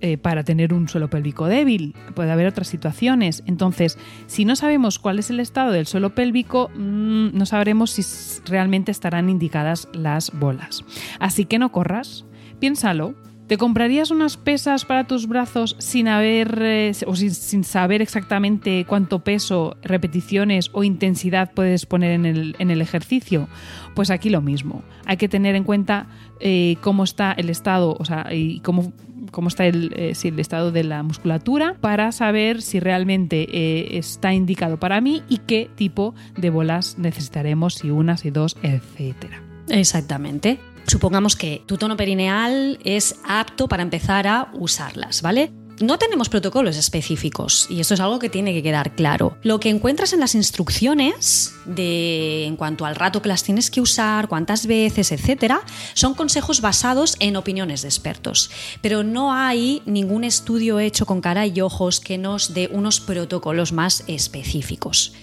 eh, 0.00 0.18
para 0.18 0.44
tener 0.44 0.72
un 0.72 0.88
suelo 0.88 1.10
pélvico 1.10 1.46
débil. 1.46 1.94
Puede 2.14 2.30
haber 2.30 2.46
otras 2.46 2.68
situaciones. 2.68 3.42
Entonces, 3.46 3.98
si 4.26 4.44
no 4.44 4.56
sabemos 4.56 4.98
cuál 4.98 5.18
es 5.18 5.30
el 5.30 5.40
estado 5.40 5.72
del 5.72 5.86
suelo 5.86 6.10
pélvico, 6.10 6.70
mm, 6.74 7.36
no 7.36 7.46
sabremos 7.46 7.90
si 7.90 8.02
realmente 8.48 8.92
estarán 8.92 9.30
indicadas 9.30 9.88
las 9.92 10.30
bolas. 10.38 10.84
Así 11.18 11.44
que 11.44 11.58
no 11.58 11.72
corras. 11.72 12.24
Piénsalo. 12.60 13.14
¿Te 13.50 13.58
comprarías 13.58 14.12
unas 14.12 14.36
pesas 14.36 14.84
para 14.84 15.08
tus 15.08 15.26
brazos 15.26 15.74
sin 15.80 16.06
haber 16.06 16.56
eh, 16.62 16.92
o 17.04 17.16
sin, 17.16 17.64
saber 17.64 18.00
exactamente 18.00 18.84
cuánto 18.86 19.24
peso, 19.24 19.76
repeticiones 19.82 20.70
o 20.72 20.84
intensidad 20.84 21.50
puedes 21.52 21.84
poner 21.84 22.12
en 22.12 22.26
el, 22.26 22.80
ejercicio? 22.80 23.48
Pues 23.96 24.10
aquí 24.12 24.30
lo 24.30 24.40
mismo. 24.40 24.84
Hay 25.04 25.16
que 25.16 25.28
tener 25.28 25.56
en 25.56 25.64
cuenta 25.64 26.06
eh, 26.38 26.76
cómo 26.80 27.02
está 27.02 27.32
el 27.32 27.50
estado, 27.50 27.96
o 27.98 28.04
sea, 28.04 28.32
y 28.32 28.60
cómo, 28.60 28.92
cómo 29.32 29.48
está 29.48 29.66
el, 29.66 29.94
eh, 29.96 30.12
el, 30.22 30.38
estado 30.38 30.70
de 30.70 30.84
la 30.84 31.02
musculatura 31.02 31.74
para 31.80 32.12
saber 32.12 32.62
si 32.62 32.78
realmente 32.78 33.98
está 33.98 34.32
indicado 34.32 34.78
para 34.78 35.00
mí 35.00 35.24
y 35.28 35.38
qué 35.38 35.68
tipo 35.74 36.14
de 36.36 36.50
bolas 36.50 36.98
necesitaremos, 36.98 37.74
si 37.74 37.90
unas, 37.90 38.24
y 38.24 38.30
dos, 38.30 38.56
etcétera. 38.62 39.42
Exactamente. 39.70 40.60
Supongamos 40.86 41.36
que 41.36 41.62
tu 41.66 41.76
tono 41.76 41.96
perineal 41.96 42.78
es 42.84 43.16
apto 43.24 43.68
para 43.68 43.82
empezar 43.82 44.26
a 44.26 44.50
usarlas, 44.52 45.22
¿vale? 45.22 45.52
No 45.80 45.96
tenemos 45.96 46.28
protocolos 46.28 46.76
específicos 46.76 47.66
y 47.70 47.80
esto 47.80 47.94
es 47.94 48.00
algo 48.00 48.18
que 48.18 48.28
tiene 48.28 48.52
que 48.52 48.62
quedar 48.62 48.94
claro. 48.94 49.38
Lo 49.42 49.60
que 49.60 49.70
encuentras 49.70 50.12
en 50.12 50.20
las 50.20 50.34
instrucciones 50.34 51.54
de 51.64 52.44
en 52.44 52.56
cuanto 52.56 52.84
al 52.84 52.96
rato 52.96 53.22
que 53.22 53.30
las 53.30 53.44
tienes 53.44 53.70
que 53.70 53.80
usar, 53.80 54.28
cuántas 54.28 54.66
veces, 54.66 55.10
etcétera, 55.10 55.62
son 55.94 56.12
consejos 56.12 56.60
basados 56.60 57.16
en 57.18 57.34
opiniones 57.36 57.80
de 57.80 57.88
expertos, 57.88 58.50
pero 58.82 59.02
no 59.02 59.32
hay 59.32 59.80
ningún 59.86 60.24
estudio 60.24 60.80
hecho 60.80 61.06
con 61.06 61.22
cara 61.22 61.46
y 61.46 61.62
ojos 61.62 62.00
que 62.00 62.18
nos 62.18 62.52
dé 62.52 62.68
unos 62.70 63.00
protocolos 63.00 63.72
más 63.72 64.04
específicos. 64.06 65.14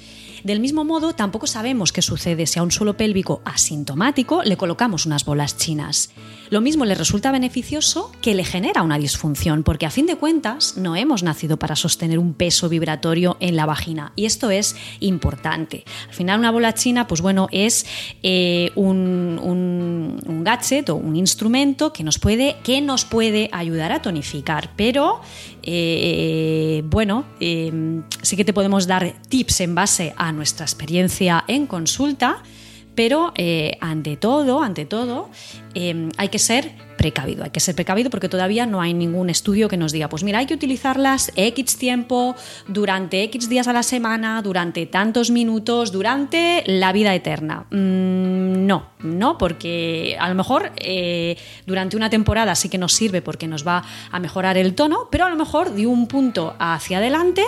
Del 0.43 0.59
mismo 0.59 0.83
modo, 0.83 1.13
tampoco 1.13 1.47
sabemos 1.47 1.91
qué 1.91 2.01
sucede 2.01 2.45
si 2.45 2.59
a 2.59 2.63
un 2.63 2.71
suelo 2.71 2.95
pélvico 2.95 3.41
asintomático 3.45 4.43
le 4.43 4.57
colocamos 4.57 5.05
unas 5.05 5.25
bolas 5.25 5.57
chinas. 5.57 6.11
Lo 6.49 6.61
mismo 6.61 6.85
le 6.85 6.95
resulta 6.95 7.31
beneficioso 7.31 8.11
que 8.21 8.33
le 8.33 8.45
genera 8.45 8.81
una 8.81 8.97
disfunción, 8.97 9.63
porque 9.63 9.85
a 9.85 9.89
fin 9.89 10.05
de 10.05 10.15
cuentas 10.15 10.77
no 10.77 10.95
hemos 10.95 11.23
nacido 11.23 11.57
para 11.57 11.75
sostener 11.75 12.19
un 12.19 12.33
peso 12.33 12.69
vibratorio 12.69 13.35
en 13.39 13.55
la 13.55 13.65
vagina 13.65 14.13
y 14.15 14.25
esto 14.25 14.49
es 14.49 14.75
importante. 14.99 15.83
Al 16.07 16.13
final 16.13 16.39
una 16.39 16.51
bola 16.51 16.73
china, 16.73 17.07
pues 17.07 17.21
bueno, 17.21 17.49
es 17.51 17.85
eh, 18.23 18.71
un, 18.75 20.21
gadget 20.43 20.89
o 20.89 20.95
un 20.95 21.15
instrumento 21.15 21.91
que 21.91 22.03
nos 22.03 22.19
puede, 22.19 22.55
que 22.63 22.81
nos 22.81 23.03
puede 23.03 23.49
ayudar 23.51 23.91
a 23.91 24.01
tonificar, 24.01 24.71
pero 24.77 25.19
eh, 25.63 26.81
bueno, 26.85 27.25
eh, 27.41 28.01
sí 28.21 28.37
que 28.37 28.45
te 28.45 28.53
podemos 28.53 28.87
dar 28.87 29.13
tips 29.27 29.61
en 29.61 29.75
base 29.75 30.13
a 30.15 30.26
nuestra 30.31 30.65
experiencia 30.65 31.43
en 31.47 31.67
consulta 31.67 32.43
pero 32.97 33.31
eh, 33.35 33.77
ante 33.79 34.17
todo, 34.17 34.63
ante 34.63 34.87
todo, 34.87 35.29
em, 35.75 36.09
hay 36.17 36.29
que 36.29 36.39
ser 36.39 36.71
precavido. 36.97 37.43
Hay 37.43 37.51
que 37.51 37.59
ser 37.59 37.75
precavido 37.75 38.09
porque 38.09 38.27
todavía 38.27 38.65
no 38.65 38.81
hay 38.81 38.95
ningún 38.95 39.29
estudio 39.29 39.69
que 39.69 39.77
nos 39.77 39.91
diga, 39.91 40.09
pues 40.09 40.23
mira, 40.23 40.39
hay 40.39 40.47
que 40.47 40.55
utilizarlas 40.55 41.31
X 41.35 41.77
tiempo, 41.77 42.35
durante 42.67 43.21
X 43.25 43.49
días 43.49 43.67
a 43.67 43.73
la 43.73 43.83
semana, 43.83 44.41
durante 44.41 44.87
tantos 44.87 45.29
minutos, 45.29 45.91
durante 45.91 46.63
la 46.65 46.91
vida 46.91 47.13
eterna. 47.13 47.67
Mm, 47.69 48.65
no, 48.65 48.87
no, 49.03 49.37
porque 49.37 50.17
a 50.19 50.27
lo 50.27 50.33
mejor 50.33 50.71
eh, 50.77 51.37
durante 51.67 51.97
una 51.97 52.09
temporada 52.09 52.55
sí 52.55 52.67
que 52.67 52.79
nos 52.79 52.93
sirve 52.93 53.21
porque 53.21 53.47
nos 53.47 53.65
va 53.65 53.83
a 54.09 54.19
mejorar 54.19 54.57
el 54.57 54.73
tono, 54.73 55.07
pero 55.11 55.25
a 55.25 55.29
lo 55.29 55.35
mejor 55.35 55.71
de 55.71 55.85
un 55.85 56.07
punto 56.07 56.55
hacia 56.57 56.97
adelante 56.97 57.43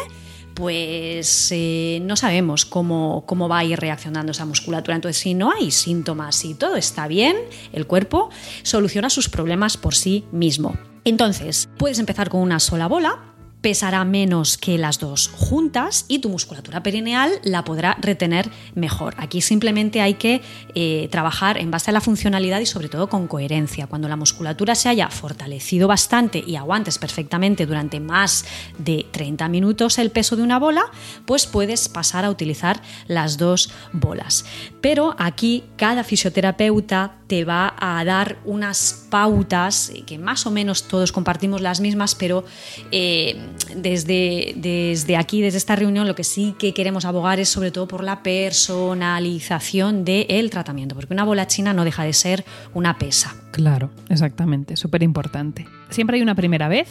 pues 0.60 1.54
eh, 1.54 2.00
no 2.04 2.18
sabemos 2.18 2.66
cómo, 2.66 3.24
cómo 3.26 3.48
va 3.48 3.60
a 3.60 3.64
ir 3.64 3.80
reaccionando 3.80 4.34
esa 4.34 4.44
musculatura. 4.46 4.96
Entonces, 4.96 5.22
si 5.22 5.34
no 5.34 5.52
hay 5.52 5.72
síntomas, 5.72 6.36
si 6.36 6.54
todo 6.54 6.76
está 6.76 7.08
bien, 7.08 7.38
el 7.72 7.88
cuerpo 7.88 8.30
soluciona 8.64 9.10
sus 9.10 9.30
problemas 9.30 9.78
por 9.78 9.96
sí 9.96 10.26
mismo. 10.34 10.78
Entonces, 11.06 11.70
puedes 11.78 11.98
empezar 11.98 12.30
con 12.30 12.42
una 12.42 12.60
sola 12.60 12.88
bola, 12.88 13.29
pesará 13.62 14.06
menos 14.06 14.58
que 14.58 14.78
las 14.78 15.00
dos 15.00 15.28
juntas 15.28 16.06
y 16.08 16.20
tu 16.20 16.30
musculatura 16.30 16.82
perineal 16.82 17.32
la 17.44 17.64
podrá 17.64 17.98
retener 18.00 18.50
mejor. 18.74 19.16
Aquí 19.18 19.42
simplemente 19.42 20.02
hay 20.02 20.14
que 20.14 20.42
eh, 20.76 21.10
trabajar 21.12 21.58
en 21.58 21.72
base 21.72 21.92
a 21.92 21.94
la 21.94 22.02
funcionalidad 22.02 22.62
y 22.62 22.66
sobre 22.66 22.88
todo 22.88 23.10
con 23.10 23.28
coherencia. 23.28 23.88
Cuando 23.88 24.08
la 24.08 24.16
musculatura 24.16 24.76
se 24.76 24.90
haya 24.90 25.10
fortalecido 25.10 25.88
bastante 25.88 26.44
y 26.46 26.56
aguantes 26.56 26.98
perfectamente 26.98 27.66
durante 27.66 28.00
más 28.00 28.46
de 28.78 29.06
30 29.12 29.50
minutos 29.50 29.98
el 29.98 30.12
peso 30.12 30.36
de 30.36 30.44
una 30.44 30.60
bola, 30.60 30.84
pues 31.26 31.46
puedes 31.46 31.90
pasar 31.90 32.26
a 32.26 32.30
utilizar 32.30 32.82
las 33.08 33.38
dos 33.38 33.72
bolas. 33.92 34.46
Pero 34.82 35.16
aquí 35.18 35.66
cada 35.76 36.04
fisioterapeuta 36.04 37.16
te 37.28 37.46
va 37.46 37.76
a 37.78 38.04
dar 38.06 38.40
unas 38.46 39.06
pautas 39.10 39.92
que 40.06 40.18
más 40.18 40.46
o 40.48 40.52
menos 40.52 40.84
todos 40.84 41.12
compartimos 41.12 41.62
las 41.62 41.80
mismas, 41.80 42.16
pero 42.16 42.44
eh, 42.92 43.40
desde, 43.76 44.54
desde 44.56 45.18
aquí, 45.18 45.42
desde 45.42 45.58
esta 45.58 45.76
reunión, 45.76 46.08
lo 46.08 46.16
que 46.16 46.24
sí 46.24 46.56
que 46.58 46.74
queremos 46.74 47.06
abogar 47.06 47.40
es 47.40 47.50
sobre 47.50 47.72
todo 47.72 47.88
por 47.88 48.04
la 48.04 48.24
personalización 48.24 50.06
del 50.06 50.50
tratamiento, 50.50 50.96
porque 50.96 51.14
una 51.14 51.24
bola 51.24 51.48
china 51.48 51.74
no 51.74 51.86
deja 51.86 52.04
de 52.04 52.14
ser 52.14 52.46
una 52.74 52.98
pesa. 52.98 53.36
Claro, 53.52 53.92
exactamente, 54.10 54.76
súper 54.76 55.04
importante. 55.04 55.68
Siempre 55.90 56.18
hay 56.18 56.22
una 56.22 56.36
primera 56.36 56.68
vez 56.68 56.88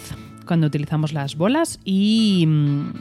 cuando 0.46 0.66
utilizamos 0.66 1.12
las 1.12 1.36
bolas 1.36 1.78
y 1.84 2.44
mm, 2.46 2.92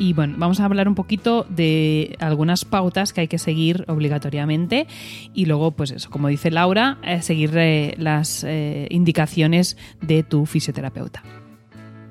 y 0.00 0.14
bueno, 0.14 0.36
vamos 0.38 0.60
a 0.60 0.64
hablar 0.64 0.88
un 0.88 0.94
poquito 0.94 1.44
de 1.50 2.16
algunas 2.20 2.64
pautas 2.64 3.12
que 3.12 3.20
hay 3.20 3.28
que 3.28 3.38
seguir 3.38 3.84
obligatoriamente 3.86 4.86
y 5.34 5.44
luego, 5.44 5.72
pues 5.72 5.90
eso, 5.90 6.08
como 6.10 6.28
dice 6.28 6.50
Laura, 6.50 6.98
eh, 7.02 7.20
seguir 7.20 7.50
eh, 7.54 7.94
las 7.98 8.42
eh, 8.44 8.86
indicaciones 8.90 9.76
de 10.00 10.22
tu 10.22 10.46
fisioterapeuta. 10.46 11.22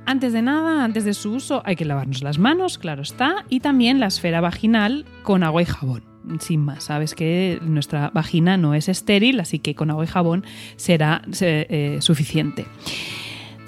Antes 0.09 0.33
de 0.33 0.41
nada, 0.41 0.83
antes 0.83 1.05
de 1.05 1.13
su 1.13 1.33
uso, 1.33 1.61
hay 1.65 1.75
que 1.75 1.85
lavarnos 1.85 2.23
las 2.23 2.39
manos, 2.39 2.79
claro 2.79 3.03
está, 3.03 3.45
y 3.47 3.59
también 3.59 3.99
la 3.99 4.07
esfera 4.07 4.41
vaginal 4.41 5.05
con 5.21 5.43
agua 5.43 5.61
y 5.61 5.65
jabón. 5.65 6.03
Sin 6.39 6.61
más, 6.61 6.85
sabes 6.85 7.13
que 7.13 7.59
nuestra 7.61 8.09
vagina 8.09 8.57
no 8.57 8.73
es 8.73 8.89
estéril, 8.89 9.39
así 9.39 9.59
que 9.59 9.75
con 9.75 9.91
agua 9.91 10.05
y 10.05 10.07
jabón 10.07 10.45
será 10.77 11.21
eh, 11.41 11.99
suficiente. 12.01 12.65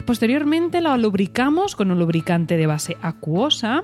Posteriormente 0.08 0.82
la 0.82 0.98
lubricamos 0.98 1.76
con 1.76 1.92
un 1.92 2.00
lubricante 2.00 2.58
de 2.58 2.66
base 2.66 2.98
acuosa 3.04 3.84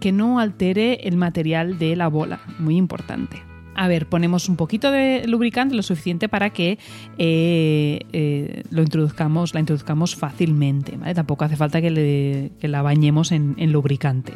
que 0.00 0.10
no 0.10 0.38
altere 0.38 1.06
el 1.06 1.18
material 1.18 1.78
de 1.78 1.94
la 1.94 2.08
bola, 2.08 2.40
muy 2.58 2.78
importante 2.78 3.47
a 3.78 3.86
ver, 3.86 4.08
ponemos 4.08 4.48
un 4.48 4.56
poquito 4.56 4.90
de 4.90 5.22
lubricante, 5.28 5.76
lo 5.76 5.84
suficiente 5.84 6.28
para 6.28 6.50
que 6.50 6.80
eh, 7.16 8.00
eh, 8.12 8.64
lo 8.70 8.82
introduzcamos, 8.82 9.54
la 9.54 9.60
introduzcamos 9.60 10.16
fácilmente. 10.16 10.96
¿vale? 10.96 11.14
Tampoco 11.14 11.44
hace 11.44 11.54
falta 11.54 11.80
que, 11.80 12.50
la 12.60 12.82
bañemos 12.82 13.30
en, 13.30 13.54
lubricante. 13.72 14.32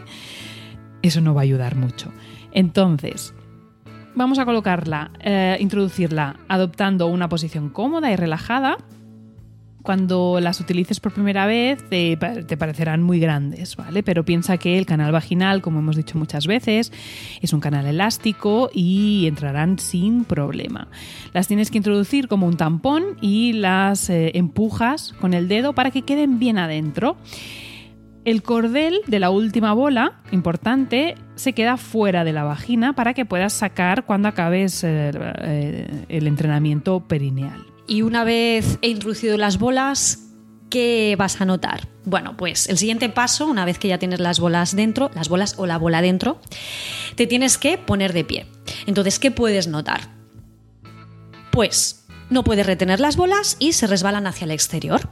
Eso 1.03 1.21
no 1.21 1.35
va 1.35 1.41
a 1.41 1.43
ayudar 1.43 1.75
mucho. 1.75 2.13
Entonces, 2.53 3.35
vamos 4.15 4.39
a 4.39 4.45
colocarla, 4.45 5.11
eh, 5.19 5.57
introducirla 5.59 6.37
adoptando 6.47 7.09
una 7.09 7.29
posición 7.29 7.69
cómoda 7.69 8.13
y 8.13 8.17
relajada 8.17 8.77
cuando 9.83 10.39
las 10.41 10.61
utilices 10.61 11.01
por 11.01 11.13
primera 11.13 11.47
vez 11.47 11.83
te, 11.89 12.17
parecerán 12.17 13.03
muy 13.03 13.21
grandes, 13.21 13.77
¿vale? 13.77 14.03
Pero 14.03 14.25
piensa 14.25 14.57
que 14.57 14.79
el 14.79 14.87
canal 14.87 15.13
vaginal, 15.13 15.61
como 15.61 15.81
hemos 15.81 15.97
dicho 15.97 16.19
muchas 16.19 16.47
veces, 16.47 16.93
es 17.41 17.53
un 17.53 17.61
canal 17.61 17.87
elástico 17.87 18.71
y 18.73 19.27
entrarán 19.27 19.79
sin 19.79 20.25
problema. 20.25 20.89
Las 21.33 21.49
tienes 21.49 21.71
que 21.71 21.79
introducir 21.79 22.29
como 22.29 22.47
un 22.47 22.57
tampón 22.57 23.17
y 23.21 23.53
las 23.55 24.09
eh, 24.09 24.33
empujas 24.35 25.15
con 25.21 25.35
el 25.35 25.49
dedo 25.49 25.75
para 25.75 25.91
que 25.91 26.03
queden 26.03 26.39
bien 26.39 26.59
adentro. 26.59 27.17
El 28.25 28.45
cordel 28.45 29.01
de 29.09 29.19
la 29.19 29.31
última 29.31 29.73
bola, 29.73 30.21
importante, 30.31 31.17
se 31.35 31.55
queda 31.55 31.77
fuera 31.77 32.23
de 32.23 32.33
la 32.33 32.45
vagina 32.45 32.93
para 32.93 33.15
que 33.15 33.25
puedas 33.25 33.53
sacar 33.53 34.05
cuando 34.05 34.29
acabes 34.29 34.85
eh, 34.85 35.11
eh, 35.15 36.05
el 36.09 36.29
entrenamiento 36.29 37.01
perineal. 37.01 37.72
Y 37.93 38.01
una 38.01 38.25
vez 38.25 38.79
he 38.81 38.89
introducido 38.89 39.37
las 39.37 39.59
bolas, 39.59 40.21
¿qué 40.71 41.15
vas 41.19 41.43
a 41.43 41.45
notar? 41.45 41.89
Bueno, 42.07 42.39
pues 42.39 42.67
el 42.71 42.79
siguiente 42.79 43.11
paso, 43.11 43.45
una 43.45 43.67
vez 43.67 43.79
que 43.79 43.89
ya 43.89 43.99
tienes 43.99 44.19
las 44.19 44.41
bolas 44.41 44.75
dentro, 44.75 45.11
las 45.15 45.29
bolas 45.29 45.57
o 45.59 45.67
la 45.67 45.77
bola 45.77 46.01
dentro, 46.01 46.41
te 47.17 47.27
tienes 47.27 47.59
que 47.59 47.77
poner 47.77 48.15
de 48.15 48.25
pie. 48.25 48.47
Entonces, 48.87 49.19
¿qué 49.19 49.31
puedes 49.31 49.67
notar? 49.67 50.09
Pues 51.51 52.07
no 52.31 52.45
puedes 52.45 52.65
retener 52.65 52.99
las 52.99 53.17
bolas 53.17 53.59
y 53.59 53.75
se 53.75 53.87
resbalan 53.87 54.27
hacia 54.27 54.47
el 54.47 54.53
exterior. 54.53 55.11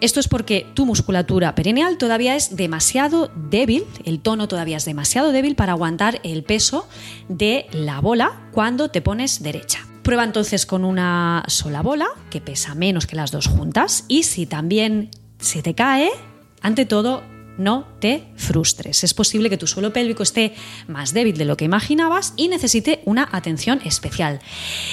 Esto 0.00 0.20
es 0.20 0.28
porque 0.28 0.64
tu 0.74 0.86
musculatura 0.86 1.56
perineal 1.56 1.98
todavía 1.98 2.36
es 2.36 2.54
demasiado 2.54 3.32
débil, 3.34 3.84
el 4.04 4.20
tono 4.20 4.46
todavía 4.46 4.76
es 4.76 4.84
demasiado 4.84 5.32
débil 5.32 5.56
para 5.56 5.72
aguantar 5.72 6.20
el 6.22 6.44
peso 6.44 6.88
de 7.28 7.66
la 7.72 8.00
bola 8.00 8.48
cuando 8.52 8.92
te 8.92 9.00
pones 9.00 9.42
derecha. 9.42 9.88
Prueba 10.02 10.24
entonces 10.24 10.66
con 10.66 10.84
una 10.84 11.44
sola 11.46 11.80
bola, 11.82 12.08
que 12.30 12.40
pesa 12.40 12.74
menos 12.74 13.06
que 13.06 13.16
las 13.16 13.30
dos 13.30 13.46
juntas, 13.46 14.04
y 14.08 14.24
si 14.24 14.46
también 14.46 15.10
se 15.38 15.62
te 15.62 15.74
cae, 15.74 16.10
ante 16.60 16.84
todo, 16.86 17.22
no 17.58 17.86
te 18.00 18.24
frustres. 18.36 19.04
Es 19.04 19.14
posible 19.14 19.50
que 19.50 19.56
tu 19.56 19.66
suelo 19.66 19.92
pélvico 19.92 20.22
esté 20.22 20.54
más 20.88 21.12
débil 21.12 21.36
de 21.36 21.44
lo 21.44 21.56
que 21.56 21.64
imaginabas 21.64 22.34
y 22.36 22.48
necesite 22.48 23.00
una 23.04 23.28
atención 23.32 23.80
especial. 23.84 24.40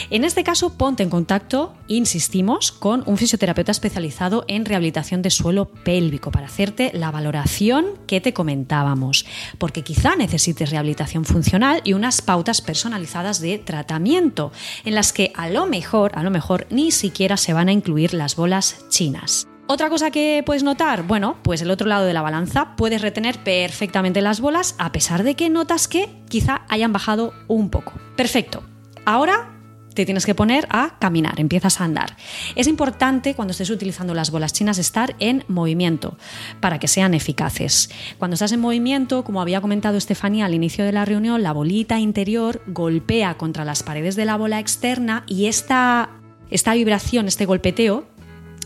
En 0.10 0.24
este 0.24 0.44
caso, 0.44 0.78
ponte 0.78 1.04
en 1.04 1.10
contacto, 1.10 1.74
insistimos, 1.88 2.72
con 2.72 3.04
un 3.06 3.18
fisioterapeuta 3.18 3.72
especializado 3.72 4.46
en 4.48 4.66
rehabilitación 4.66 5.22
de 5.22 5.30
suelo 5.30 5.66
pélvico 5.66 6.32
para 6.32 6.48
hacerte 6.48 6.92
la 6.94 7.12
valoración 7.12 7.86
que 8.08 8.22
te 8.22 8.34
comentábamos, 8.34 9.26
porque 9.58 9.84
quizá 9.84 10.16
necesites 10.16 10.70
rehabilitación 10.70 11.26
funcional 11.26 11.82
y 11.84 11.94
unas 11.94 12.22
pautas 12.22 12.62
personalizadas 12.62 13.40
de 13.42 13.58
tratamiento 13.58 14.52
en 14.86 14.96
las 14.96 15.14
que 15.14 15.32
a 15.36 15.50
lo 15.50 15.66
mejor, 15.66 16.12
a 16.16 16.24
lo 16.24 16.32
mejor 16.32 16.68
ni 16.70 16.92
siquiera 16.92 17.38
se 17.38 17.54
van 17.54 17.70
a 17.70 17.74
incluir 17.74 18.14
las 18.14 18.36
bolas 18.36 18.86
chinas. 18.90 19.48
Otra 19.72 19.92
cosa 19.92 20.10
que 20.10 20.42
puedes 20.44 20.64
notar, 20.64 21.04
bueno, 21.04 21.38
pues 21.44 21.62
el 21.62 21.70
otro 21.70 21.88
lado 21.88 22.08
de 22.08 22.14
la 22.14 22.24
balanza, 22.24 22.76
puedes 22.76 23.04
retener 23.04 23.38
perfectamente 23.38 24.20
las 24.20 24.42
bolas 24.42 24.74
a 24.80 24.92
pesar 24.92 25.22
de 25.22 25.36
que 25.36 25.48
notas 25.52 25.88
que 25.88 26.10
quizá 26.28 26.64
hayan 26.70 26.92
bajado 26.92 27.36
un 27.48 27.70
poco. 27.70 27.94
Perfecto. 28.16 28.64
Ahora 29.06 29.56
te 29.94 30.06
tienes 30.06 30.26
que 30.26 30.34
poner 30.34 30.68
a 30.72 30.98
caminar, 30.98 31.40
empiezas 31.40 31.80
a 31.80 31.84
andar. 31.84 32.18
Es 32.56 32.66
importante 32.66 33.36
cuando 33.36 33.52
estés 33.52 33.70
utilizando 33.70 34.16
las 34.16 34.32
bolas 34.32 34.54
chinas 34.54 34.80
estar 34.80 35.16
en 35.20 35.44
movimiento 35.48 36.18
para 36.62 36.80
que 36.80 36.88
sean 36.88 37.14
eficaces. 37.14 37.92
Cuando 38.18 38.34
estás 38.34 38.52
en 38.54 38.62
movimiento, 38.62 39.24
como 39.24 39.40
había 39.40 39.62
comentado 39.62 39.98
Estefanía 40.00 40.48
al 40.48 40.56
inicio 40.56 40.84
de 40.84 40.94
la 40.94 41.06
reunión, 41.06 41.44
la 41.44 41.54
bolita 41.54 42.00
interior 42.00 42.64
golpea 42.66 43.38
contra 43.38 43.66
las 43.66 43.84
paredes 43.84 44.16
de 44.16 44.26
la 44.26 44.36
bola 44.36 44.60
externa 44.60 45.26
y 45.28 45.46
esta, 45.46 46.10
esta 46.50 46.74
vibración, 46.74 47.28
este 47.28 47.46
golpeteo, 47.46 48.08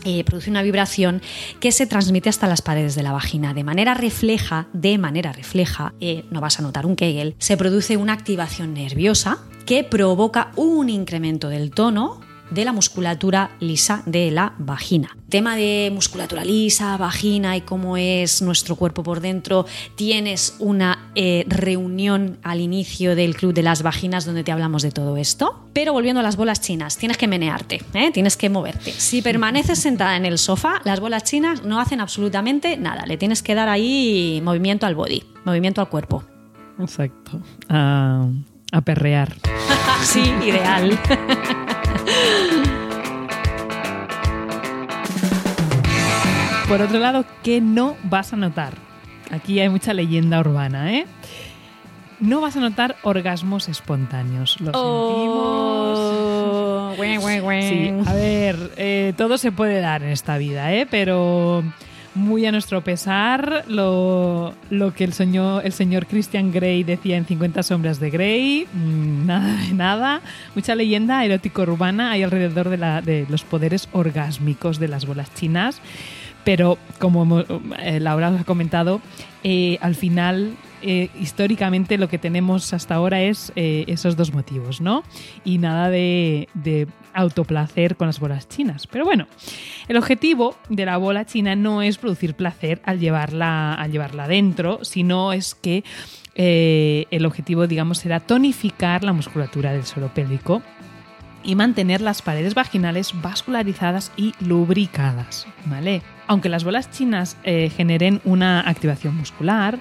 eh, 0.04 0.24
produce 0.24 0.50
una 0.50 0.62
vibración 0.62 1.22
que 1.60 1.72
se 1.72 1.86
transmite 1.86 2.28
hasta 2.28 2.46
las 2.46 2.62
paredes 2.62 2.94
de 2.94 3.02
la 3.02 3.12
vagina. 3.12 3.54
De 3.54 3.64
manera 3.64 3.94
refleja, 3.94 4.68
de 4.72 4.98
manera 4.98 5.32
refleja, 5.32 5.94
eh, 6.00 6.24
no 6.30 6.40
vas 6.40 6.58
a 6.58 6.62
notar 6.62 6.86
un 6.86 6.96
Kegel, 6.96 7.34
se 7.38 7.56
produce 7.56 7.96
una 7.96 8.12
activación 8.12 8.74
nerviosa 8.74 9.38
que 9.66 9.84
provoca 9.84 10.50
un 10.56 10.88
incremento 10.88 11.48
del 11.48 11.70
tono 11.70 12.20
de 12.54 12.64
la 12.64 12.72
musculatura 12.72 13.50
lisa 13.60 14.02
de 14.06 14.30
la 14.30 14.54
vagina. 14.58 15.16
Tema 15.28 15.56
de 15.56 15.90
musculatura 15.92 16.44
lisa, 16.44 16.96
vagina 16.96 17.56
y 17.56 17.62
cómo 17.62 17.96
es 17.96 18.40
nuestro 18.42 18.76
cuerpo 18.76 19.02
por 19.02 19.20
dentro. 19.20 19.66
Tienes 19.96 20.56
una 20.60 21.10
eh, 21.14 21.44
reunión 21.48 22.38
al 22.42 22.60
inicio 22.60 23.16
del 23.16 23.34
Club 23.34 23.52
de 23.52 23.62
las 23.62 23.82
Vaginas 23.82 24.24
donde 24.24 24.44
te 24.44 24.52
hablamos 24.52 24.82
de 24.82 24.92
todo 24.92 25.16
esto. 25.16 25.68
Pero 25.72 25.92
volviendo 25.92 26.20
a 26.20 26.22
las 26.22 26.36
bolas 26.36 26.60
chinas, 26.60 26.96
tienes 26.96 27.18
que 27.18 27.26
menearte, 27.26 27.82
¿eh? 27.94 28.12
tienes 28.12 28.36
que 28.36 28.48
moverte. 28.48 28.92
Si 28.92 29.22
permaneces 29.22 29.80
sentada 29.80 30.16
en 30.16 30.24
el 30.24 30.38
sofá, 30.38 30.80
las 30.84 31.00
bolas 31.00 31.24
chinas 31.24 31.64
no 31.64 31.80
hacen 31.80 32.00
absolutamente 32.00 32.76
nada. 32.76 33.04
Le 33.06 33.16
tienes 33.16 33.42
que 33.42 33.56
dar 33.56 33.68
ahí 33.68 34.40
movimiento 34.44 34.86
al 34.86 34.94
body, 34.94 35.24
movimiento 35.44 35.80
al 35.80 35.88
cuerpo. 35.88 36.22
Exacto. 36.78 37.40
A, 37.68 38.28
a 38.70 38.80
perrear. 38.82 39.34
sí, 40.02 40.22
ideal. 40.44 40.98
Por 46.68 46.80
otro 46.80 46.98
lado, 46.98 47.24
¿qué 47.42 47.60
no 47.60 47.96
vas 48.04 48.32
a 48.32 48.36
notar? 48.36 48.72
Aquí 49.30 49.60
hay 49.60 49.68
mucha 49.68 49.92
leyenda 49.92 50.40
urbana, 50.40 50.92
¿eh? 50.94 51.06
No 52.20 52.40
vas 52.40 52.56
a 52.56 52.60
notar 52.60 52.96
orgasmos 53.02 53.68
espontáneos. 53.68 54.58
Lo 54.60 54.70
Oh. 54.74 56.94
sentimos. 56.96 57.64
Sí, 57.68 57.92
a 58.06 58.14
ver, 58.14 58.70
eh, 58.76 59.12
todo 59.16 59.36
se 59.36 59.52
puede 59.52 59.80
dar 59.80 60.02
en 60.02 60.10
esta 60.10 60.38
vida, 60.38 60.72
¿eh? 60.72 60.86
Pero 60.90 61.62
muy 62.14 62.46
a 62.46 62.52
nuestro 62.52 62.82
pesar, 62.82 63.64
lo, 63.66 64.54
lo 64.70 64.94
que 64.94 65.04
el 65.04 65.12
señor, 65.12 65.64
el 65.66 65.72
señor 65.72 66.06
Christian 66.06 66.52
Grey 66.52 66.84
decía 66.84 67.16
en 67.16 67.26
50 67.26 67.62
sombras 67.62 67.98
de 68.00 68.10
Grey, 68.10 68.66
mm, 68.72 69.26
nada 69.26 69.56
de 69.62 69.72
nada. 69.74 70.20
Mucha 70.54 70.74
leyenda 70.74 71.24
erótico-urbana 71.24 72.12
hay 72.12 72.22
alrededor 72.22 72.68
de, 72.68 72.76
la- 72.76 73.02
de 73.02 73.26
los 73.28 73.42
poderes 73.42 73.88
orgásmicos 73.92 74.78
de 74.78 74.88
las 74.88 75.06
bolas 75.06 75.32
chinas. 75.34 75.80
Pero 76.44 76.76
como 76.98 77.40
eh, 77.40 78.00
Laura 78.00 78.28
os 78.30 78.40
ha 78.40 78.44
comentado, 78.44 79.00
eh, 79.42 79.78
al 79.80 79.94
final, 79.94 80.52
eh, 80.86 81.08
históricamente 81.18 81.96
lo 81.96 82.10
que 82.10 82.18
tenemos 82.18 82.74
hasta 82.74 82.96
ahora 82.96 83.22
es 83.22 83.52
eh, 83.56 83.84
esos 83.86 84.18
dos 84.18 84.34
motivos, 84.34 84.82
¿no? 84.82 85.02
Y 85.42 85.56
nada 85.56 85.88
de, 85.88 86.46
autoplacer 87.14 87.96
con 87.96 88.08
las 88.08 88.20
bolas 88.20 88.48
chinas. 88.48 88.86
Pero 88.88 89.04
bueno, 89.06 89.26
el 89.88 89.96
objetivo 89.96 90.56
de 90.68 90.84
la 90.84 90.98
bola 90.98 91.24
china 91.24 91.56
no 91.56 91.80
es 91.80 91.96
producir 91.96 92.34
placer 92.34 92.82
al 92.84 92.98
llevarla, 92.98 93.72
al 93.72 93.92
llevarla 93.92 94.28
dentro, 94.28 94.84
sino 94.84 95.32
es 95.32 95.54
que 95.54 95.84
eh, 96.34 97.06
el 97.10 97.24
objetivo, 97.24 97.66
digamos, 97.66 97.98
será 97.98 98.20
tonificar 98.20 99.04
la 99.04 99.14
musculatura 99.14 99.72
del 99.72 99.84
suelo 99.84 100.12
pélvico 100.12 100.60
y 101.44 101.54
mantener 101.54 102.02
las 102.02 102.20
paredes 102.20 102.54
vaginales 102.54 103.12
vascularizadas 103.22 104.12
y 104.16 104.34
lubricadas, 104.40 105.46
¿vale? 105.64 106.02
Aunque 106.26 106.48
las 106.48 106.64
bolas 106.64 106.90
chinas 106.90 107.36
generen 107.44 108.20
una 108.24 108.60
activación 108.68 109.16
muscular, 109.16 109.78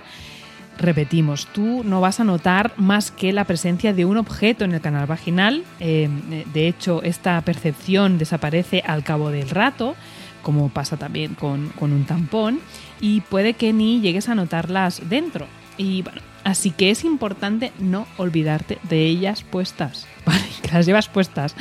repetimos, 0.77 1.47
tú 1.47 1.83
no 1.83 2.01
vas 2.01 2.19
a 2.19 2.23
notar 2.23 2.73
más 2.77 3.11
que 3.11 3.33
la 3.33 3.45
presencia 3.45 3.93
de 3.93 4.05
un 4.05 4.17
objeto 4.17 4.65
en 4.65 4.73
el 4.73 4.81
canal 4.81 5.05
vaginal. 5.07 5.63
Eh, 5.79 6.09
de 6.53 6.67
hecho, 6.67 7.01
esta 7.03 7.39
percepción 7.41 8.17
desaparece 8.17 8.83
al 8.85 9.03
cabo 9.03 9.29
del 9.29 9.49
rato, 9.49 9.95
como 10.41 10.69
pasa 10.69 10.97
también 10.97 11.35
con, 11.35 11.69
con 11.69 11.93
un 11.93 12.05
tampón, 12.05 12.59
y 12.99 13.21
puede 13.21 13.53
que 13.53 13.73
ni 13.73 14.01
llegues 14.01 14.29
a 14.29 14.35
notarlas 14.35 15.01
dentro. 15.09 15.47
Y 15.77 16.01
bueno, 16.03 16.21
así 16.43 16.71
que 16.71 16.91
es 16.91 17.03
importante 17.03 17.71
no 17.79 18.05
olvidarte 18.17 18.77
de 18.89 19.05
ellas 19.05 19.43
puestas, 19.43 20.07
¿vale? 20.25 20.41
Que 20.61 20.71
las 20.71 20.85
llevas 20.85 21.07
puestas. 21.09 21.55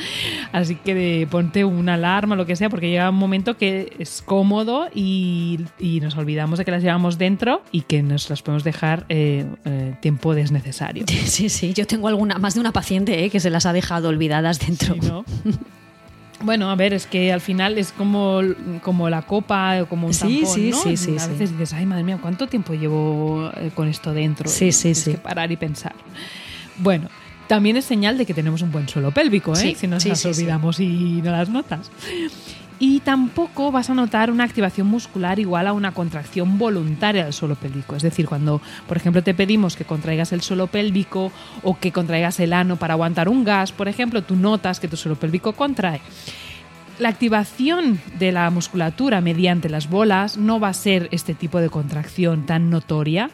Así 0.51 0.75
que 0.75 0.93
de- 0.93 1.27
ponte 1.29 1.65
una 1.65 1.95
alarma 1.95 2.35
lo 2.35 2.45
que 2.45 2.55
sea, 2.55 2.69
porque 2.69 2.89
llega 2.89 3.09
un 3.09 3.15
momento 3.15 3.57
que 3.57 3.93
es 3.99 4.21
cómodo 4.21 4.87
y, 4.93 5.59
y 5.79 5.99
nos 5.99 6.15
olvidamos 6.15 6.59
de 6.59 6.65
que 6.65 6.71
las 6.71 6.83
llevamos 6.83 7.17
dentro 7.17 7.63
y 7.71 7.81
que 7.81 8.03
nos 8.03 8.29
las 8.29 8.41
podemos 8.41 8.63
dejar 8.63 9.05
eh, 9.09 9.45
eh, 9.65 9.95
tiempo 10.01 10.33
desnecesario. 10.35 11.05
Sí, 11.25 11.49
sí, 11.49 11.73
yo 11.73 11.87
tengo 11.87 12.07
alguna, 12.07 12.37
más 12.37 12.53
de 12.53 12.59
una 12.59 12.71
paciente 12.71 13.23
¿eh? 13.25 13.29
que 13.29 13.39
se 13.39 13.49
las 13.49 13.65
ha 13.65 13.73
dejado 13.73 14.09
olvidadas 14.09 14.59
dentro. 14.59 14.93
Sí, 14.95 14.99
¿no? 15.01 15.25
Bueno, 16.43 16.69
a 16.69 16.75
ver, 16.75 16.93
es 16.93 17.07
que 17.07 17.31
al 17.31 17.41
final 17.41 17.77
es 17.77 17.91
como, 17.93 18.41
como 18.81 19.09
la 19.09 19.21
copa 19.23 19.81
o 19.81 19.87
como 19.87 20.07
un 20.07 20.13
Sí, 20.13 20.41
tampón, 20.41 20.55
sí, 20.55 20.69
¿no? 20.71 20.77
sí, 20.77 20.97
sí, 20.97 21.15
A 21.19 21.27
veces 21.27 21.51
dices, 21.51 21.73
ay, 21.73 21.85
madre 21.85 22.03
mía, 22.03 22.19
¿cuánto 22.21 22.47
tiempo 22.47 22.73
llevo 22.73 23.49
eh, 23.55 23.71
con 23.73 23.87
esto 23.87 24.13
dentro? 24.13 24.49
Sí, 24.49 24.71
sí, 24.71 24.81
tienes 24.83 24.97
sí. 24.99 25.11
que 25.11 25.17
parar 25.17 25.51
y 25.51 25.57
pensar. 25.57 25.93
Bueno, 26.77 27.07
también 27.47 27.77
es 27.77 27.85
señal 27.85 28.17
de 28.17 28.25
que 28.25 28.33
tenemos 28.33 28.61
un 28.61 28.71
buen 28.71 28.87
suelo 28.89 29.11
pélvico, 29.11 29.53
¿eh? 29.55 29.75
Si 29.77 29.87
nos 29.87 30.05
las 30.05 30.25
olvidamos 30.25 30.79
y 30.79 31.21
no 31.23 31.31
las 31.31 31.49
notas. 31.49 31.89
Y 32.85 32.99
tampoco 32.99 33.71
vas 33.71 33.89
a 33.89 33.93
notar 33.93 34.29
una 34.29 34.43
activación 34.43 34.87
muscular 34.87 35.39
igual 35.39 35.67
a 35.67 35.71
una 35.71 35.93
contracción 35.93 36.57
voluntaria 36.57 37.23
del 37.23 37.31
suelo 37.31 37.55
pélvico. 37.55 37.95
Es 37.95 38.03
decir, 38.03 38.27
cuando, 38.27 38.61
por 38.89 38.97
ejemplo, 38.97 39.23
te 39.23 39.33
pedimos 39.33 39.77
que 39.77 39.85
contraigas 39.85 40.33
el 40.33 40.41
suelo 40.41 40.67
pélvico 40.67 41.31
o 41.63 41.79
que 41.79 41.93
contraigas 41.93 42.41
el 42.41 42.51
ano 42.51 42.75
para 42.75 42.95
aguantar 42.95 43.29
un 43.29 43.45
gas, 43.45 43.71
por 43.71 43.87
ejemplo, 43.87 44.21
tú 44.21 44.35
notas 44.35 44.81
que 44.81 44.89
tu 44.89 44.97
suelo 44.97 45.15
pélvico 45.15 45.53
contrae. 45.53 46.01
La 46.99 47.07
activación 47.07 48.01
de 48.19 48.33
la 48.33 48.49
musculatura 48.49 49.21
mediante 49.21 49.69
las 49.69 49.89
bolas 49.89 50.37
no 50.37 50.59
va 50.59 50.67
a 50.67 50.73
ser 50.73 51.07
este 51.13 51.33
tipo 51.33 51.61
de 51.61 51.69
contracción 51.69 52.45
tan 52.45 52.69
notoria, 52.69 53.31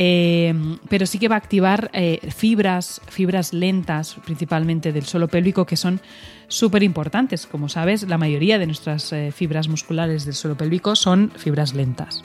eh, 0.00 0.54
pero 0.88 1.06
sí 1.06 1.18
que 1.18 1.26
va 1.26 1.34
a 1.34 1.38
activar 1.38 1.90
eh, 1.92 2.20
fibras, 2.34 3.00
fibras 3.08 3.52
lentas, 3.52 4.14
principalmente 4.24 4.92
del 4.92 5.04
suelo 5.04 5.26
pélvico, 5.26 5.66
que 5.66 5.76
son 5.76 6.00
súper 6.46 6.84
importantes. 6.84 7.48
Como 7.48 7.68
sabes, 7.68 8.08
la 8.08 8.16
mayoría 8.16 8.60
de 8.60 8.66
nuestras 8.66 9.12
eh, 9.12 9.32
fibras 9.32 9.66
musculares 9.66 10.24
del 10.24 10.34
suelo 10.34 10.56
pélvico 10.56 10.94
son 10.94 11.32
fibras 11.36 11.74
lentas. 11.74 12.22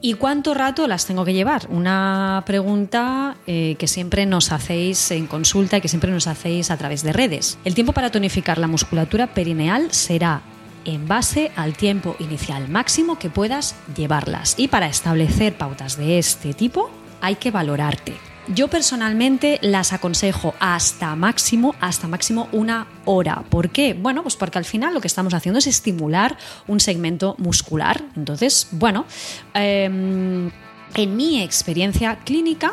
¿Y 0.00 0.14
cuánto 0.14 0.52
rato 0.52 0.88
las 0.88 1.06
tengo 1.06 1.24
que 1.24 1.32
llevar? 1.32 1.68
Una 1.70 2.42
pregunta 2.44 3.36
que 3.46 3.86
siempre 3.86 4.26
nos 4.26 4.50
hacéis 4.50 5.12
en 5.12 5.28
consulta 5.28 5.76
y 5.76 5.80
que 5.80 5.86
siempre 5.86 6.10
nos 6.10 6.26
hacéis 6.26 6.72
a 6.72 6.76
través 6.76 7.04
de 7.04 7.12
redes. 7.12 7.56
El 7.64 7.76
tiempo 7.76 7.92
para 7.92 8.10
tonificar 8.10 8.58
la 8.58 8.66
musculatura 8.66 9.28
perineal 9.28 9.92
será 9.92 10.42
en 10.84 11.06
base 11.06 11.52
al 11.54 11.74
tiempo 11.74 12.16
inicial 12.18 12.68
máximo 12.68 13.16
que 13.16 13.30
puedas 13.30 13.76
llevarlas. 13.96 14.56
Y 14.58 14.66
para 14.66 14.88
establecer 14.88 15.56
pautas 15.56 15.96
de 15.96 16.18
este 16.18 16.52
tipo 16.52 16.90
hay 17.22 17.36
que 17.36 17.50
valorarte. 17.50 18.14
Yo 18.48 18.66
personalmente 18.66 19.60
las 19.62 19.92
aconsejo 19.92 20.54
hasta 20.58 21.14
máximo, 21.14 21.76
hasta 21.80 22.08
máximo 22.08 22.48
una 22.50 22.88
hora. 23.04 23.44
¿Por 23.48 23.70
qué? 23.70 23.94
Bueno, 23.94 24.22
pues 24.22 24.34
porque 24.34 24.58
al 24.58 24.64
final 24.64 24.92
lo 24.92 25.00
que 25.00 25.06
estamos 25.06 25.32
haciendo 25.32 25.60
es 25.60 25.68
estimular 25.68 26.36
un 26.66 26.80
segmento 26.80 27.36
muscular. 27.38 28.02
Entonces, 28.16 28.66
bueno, 28.72 29.06
em, 29.54 30.50
en 30.94 31.16
mi 31.16 31.40
experiencia 31.40 32.16
clínica, 32.24 32.72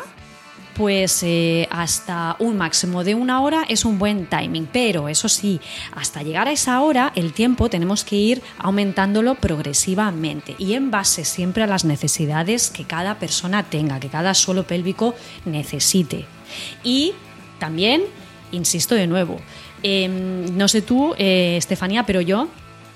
pues 0.80 1.22
eh, 1.24 1.68
hasta 1.70 2.36
un 2.38 2.56
máximo 2.56 3.04
de 3.04 3.14
una 3.14 3.42
hora 3.42 3.66
es 3.68 3.84
un 3.84 3.98
buen 3.98 4.24
timing. 4.24 4.66
Pero 4.72 5.10
eso 5.10 5.28
sí, 5.28 5.60
hasta 5.94 6.22
llegar 6.22 6.48
a 6.48 6.52
esa 6.52 6.80
hora, 6.80 7.12
el 7.16 7.34
tiempo 7.34 7.68
tenemos 7.68 8.02
que 8.02 8.16
ir 8.16 8.42
aumentándolo 8.56 9.34
progresivamente 9.34 10.54
y 10.56 10.72
en 10.72 10.90
base 10.90 11.26
siempre 11.26 11.64
a 11.64 11.66
las 11.66 11.84
necesidades 11.84 12.70
que 12.70 12.84
cada 12.84 13.18
persona 13.18 13.64
tenga, 13.64 14.00
que 14.00 14.08
cada 14.08 14.32
suelo 14.32 14.62
pélvico 14.62 15.14
necesite. 15.44 16.24
Y 16.82 17.12
también, 17.58 18.04
insisto 18.50 18.94
de 18.94 19.06
nuevo, 19.06 19.36
em, 19.82 20.56
no 20.56 20.66
sé 20.66 20.80
tú, 20.80 21.14
eh, 21.18 21.56
Estefanía, 21.58 22.06
pero 22.06 22.22
yo, 22.22 22.48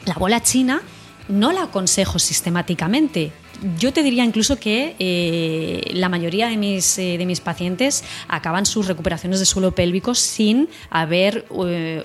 la 0.07 0.15
bola 0.15 0.43
china 0.43 0.81
no 1.29 1.53
la 1.53 1.65
aconsejo 1.65 2.19
sistemáticamente. 2.19 3.44
Yo 3.79 3.93
te 3.93 4.03
diría 4.03 4.25
incluso 4.25 4.57
que 4.57 4.95
eh, 4.99 5.91
la 5.95 6.11
mayoría 6.11 6.49
de 6.49 6.57
mis, 6.57 6.99
eh, 6.99 7.17
de 7.17 7.25
mis 7.25 7.41
pacientes 7.41 8.05
acaban 8.29 8.67
sus 8.67 8.87
recuperaciones 8.87 9.41
de 9.41 9.47
suelo 9.47 9.73
pélvico 9.73 10.15
sin 10.15 10.69
haber 10.91 11.47
eh, 11.67 12.05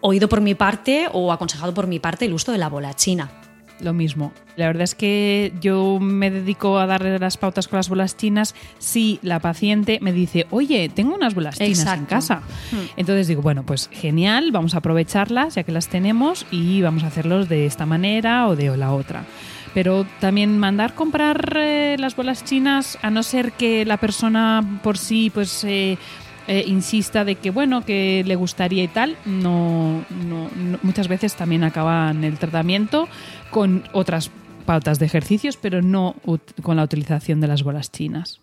oído 0.00 0.28
por 0.30 0.40
mi 0.40 0.54
parte 0.54 1.08
o 1.12 1.30
aconsejado 1.30 1.74
por 1.74 1.86
mi 1.86 1.98
parte 1.98 2.24
el 2.24 2.32
uso 2.32 2.52
de 2.52 2.58
la 2.58 2.70
bola 2.70 2.94
china. 2.94 3.30
Lo 3.80 3.92
mismo. 3.92 4.32
La 4.56 4.66
verdad 4.68 4.84
es 4.84 4.94
que 4.94 5.52
yo 5.60 5.98
me 6.00 6.30
dedico 6.30 6.78
a 6.78 6.86
darle 6.86 7.18
las 7.18 7.36
pautas 7.36 7.68
con 7.68 7.76
las 7.76 7.88
bolas 7.88 8.16
chinas 8.16 8.54
si 8.78 9.18
la 9.20 9.40
paciente 9.40 9.98
me 10.00 10.12
dice, 10.12 10.46
oye, 10.50 10.88
tengo 10.88 11.14
unas 11.14 11.34
bolas 11.34 11.58
chinas 11.58 11.86
en 11.98 12.06
casa. 12.06 12.42
Entonces 12.96 13.26
digo, 13.26 13.42
bueno, 13.42 13.66
pues 13.66 13.90
genial, 13.92 14.52
vamos 14.52 14.74
a 14.74 14.78
aprovecharlas 14.78 15.56
ya 15.56 15.64
que 15.64 15.72
las 15.72 15.88
tenemos 15.88 16.46
y 16.52 16.82
vamos 16.82 17.02
a 17.02 17.08
hacerlos 17.08 17.48
de 17.48 17.66
esta 17.66 17.84
manera 17.84 18.46
o 18.46 18.54
de 18.54 18.74
la 18.76 18.94
otra. 18.94 19.24
Pero 19.74 20.06
también 20.20 20.58
mandar 20.58 20.94
comprar 20.94 21.56
eh, 21.56 21.96
las 21.98 22.16
bolas 22.16 22.44
chinas, 22.44 22.96
a 23.02 23.10
no 23.10 23.22
ser 23.22 23.52
que 23.52 23.84
la 23.84 23.96
persona 23.96 24.80
por 24.82 24.96
sí 24.96 25.30
pues 25.34 25.64
eh, 25.64 25.98
eh, 26.46 26.64
insista 26.66 27.24
de 27.24 27.34
que 27.34 27.50
bueno, 27.50 27.84
que 27.84 28.22
le 28.24 28.36
gustaría 28.36 28.84
y 28.84 28.88
tal, 28.88 29.16
no, 29.26 30.04
muchas 30.82 31.08
veces 31.08 31.34
también 31.34 31.64
acaban 31.64 32.22
el 32.22 32.38
tratamiento 32.38 33.08
con 33.50 33.82
otras 33.92 34.30
pautas 34.64 34.98
de 34.98 35.06
ejercicios, 35.06 35.56
pero 35.56 35.82
no 35.82 36.14
con 36.62 36.76
la 36.76 36.84
utilización 36.84 37.40
de 37.40 37.48
las 37.48 37.62
bolas 37.62 37.90
chinas. 37.90 38.40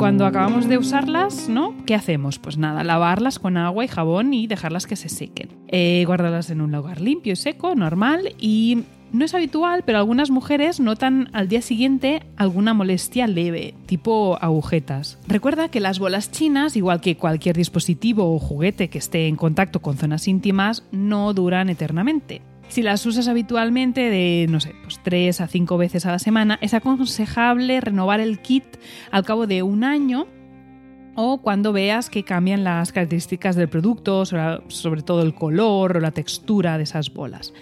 Cuando 0.00 0.24
acabamos 0.24 0.66
de 0.66 0.78
usarlas, 0.78 1.50
¿no? 1.50 1.74
¿Qué 1.84 1.94
hacemos? 1.94 2.38
Pues 2.38 2.56
nada, 2.56 2.82
lavarlas 2.84 3.38
con 3.38 3.58
agua 3.58 3.84
y 3.84 3.88
jabón 3.88 4.32
y 4.32 4.46
dejarlas 4.46 4.86
que 4.86 4.96
se 4.96 5.10
sequen. 5.10 5.50
Eh, 5.68 6.04
guardarlas 6.06 6.48
en 6.48 6.62
un 6.62 6.72
lugar 6.72 7.02
limpio 7.02 7.34
y 7.34 7.36
seco, 7.36 7.74
normal, 7.74 8.34
y 8.38 8.84
no 9.12 9.26
es 9.26 9.34
habitual, 9.34 9.82
pero 9.84 9.98
algunas 9.98 10.30
mujeres 10.30 10.80
notan 10.80 11.28
al 11.34 11.48
día 11.48 11.60
siguiente 11.60 12.22
alguna 12.36 12.72
molestia 12.72 13.26
leve, 13.26 13.74
tipo 13.84 14.38
agujetas. 14.40 15.18
Recuerda 15.28 15.68
que 15.68 15.80
las 15.80 15.98
bolas 15.98 16.30
chinas, 16.30 16.76
igual 16.76 17.02
que 17.02 17.18
cualquier 17.18 17.54
dispositivo 17.54 18.34
o 18.34 18.38
juguete 18.38 18.88
que 18.88 18.96
esté 18.96 19.28
en 19.28 19.36
contacto 19.36 19.82
con 19.82 19.98
zonas 19.98 20.28
íntimas, 20.28 20.82
no 20.92 21.34
duran 21.34 21.68
eternamente. 21.68 22.40
Si 22.70 22.82
las 22.82 23.04
usas 23.04 23.26
habitualmente 23.26 24.10
de, 24.10 24.46
no 24.48 24.60
sé, 24.60 24.76
pues 24.84 25.00
tres 25.02 25.40
a 25.40 25.48
cinco 25.48 25.76
veces 25.76 26.06
a 26.06 26.12
la 26.12 26.20
semana, 26.20 26.56
es 26.62 26.72
aconsejable 26.72 27.80
renovar 27.80 28.20
el 28.20 28.38
kit 28.38 28.64
al 29.10 29.24
cabo 29.24 29.48
de 29.48 29.64
un 29.64 29.82
año 29.82 30.28
o 31.16 31.38
cuando 31.42 31.72
veas 31.72 32.10
que 32.10 32.22
cambian 32.22 32.62
las 32.62 32.92
características 32.92 33.56
del 33.56 33.68
producto, 33.68 34.24
sobre 34.24 35.02
todo 35.02 35.22
el 35.22 35.34
color 35.34 35.96
o 35.96 36.00
la 36.00 36.12
textura 36.12 36.78
de 36.78 36.84
esas 36.84 37.12
bolas 37.12 37.52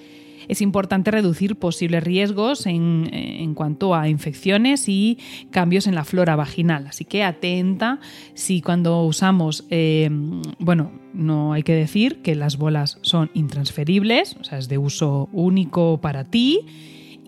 es 0.49 0.61
importante 0.61 1.11
reducir 1.11 1.57
posibles 1.57 2.03
riesgos 2.03 2.67
en, 2.67 3.55
cuanto 3.55 3.95
a 3.95 4.09
infecciones 4.09 4.89
y 4.89 5.19
cambios 5.51 5.87
en 5.87 5.95
la 5.95 6.05
flora 6.05 6.37
vaginal. 6.37 6.87
Así 6.87 7.05
que 7.05 7.23
atenta 7.23 8.01
si 8.35 8.61
cuando 8.61 9.03
usamos, 9.05 9.67
eh, 9.71 10.09
bueno, 10.59 10.93
no 11.13 11.53
hay 11.53 11.63
que 11.63 11.75
decir 11.75 12.23
que 12.23 12.35
las 12.35 12.57
bolas 12.57 12.99
son 13.03 13.31
intransferibles, 13.35 14.37
o 14.41 14.45
sea, 14.45 14.59
es 14.59 14.69
de 14.69 14.79
uso 14.79 15.29
único 15.33 16.01
para 16.01 16.25
ti 16.25 16.67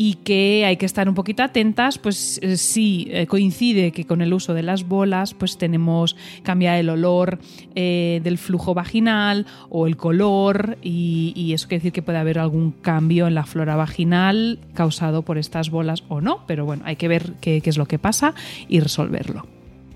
y 0.02 0.14
que 0.14 0.64
hay 0.64 0.78
que 0.78 0.86
estar 0.86 1.10
un 1.10 1.14
poquito 1.14 1.42
atentas, 1.42 1.98
pues 1.98 2.40
eh, 2.40 2.56
si 2.56 3.08
eh, 3.10 3.26
coincide 3.26 3.92
que 3.92 4.06
con 4.06 4.22
el 4.22 4.32
uso 4.32 4.54
de 4.54 4.62
las 4.62 4.88
bolas, 4.88 5.34
pues 5.34 5.58
tenemos 5.58 6.16
cambiar 6.42 6.78
el 6.78 6.88
olor 6.88 7.38
eh, 7.74 8.22
del 8.24 8.38
flujo 8.38 8.72
vaginal 8.72 9.44
o 9.68 9.86
el 9.86 9.98
color 9.98 10.78
y, 10.82 11.52
eso 11.52 11.68
quiere 11.68 11.80
decir 11.80 11.92
que 11.92 12.00
puede 12.00 12.16
haber 12.16 12.38
algún 12.38 12.70
cambio 12.70 13.26
en 13.26 13.34
la 13.34 13.44
flora 13.44 13.76
vaginal 13.76 14.58
causado 14.72 15.20
por 15.20 15.36
estas 15.36 15.68
bolas 15.68 16.02
o 16.08 16.22
no, 16.22 16.46
pero 16.46 16.64
bueno, 16.64 16.82
hay 16.86 16.96
que 16.96 17.06
ver 17.06 17.34
qué 17.42 17.60
es 17.62 17.76
lo 17.76 17.84
que 17.84 17.98
pasa 17.98 18.32
y 18.70 18.80
resolverlo. 18.80 19.46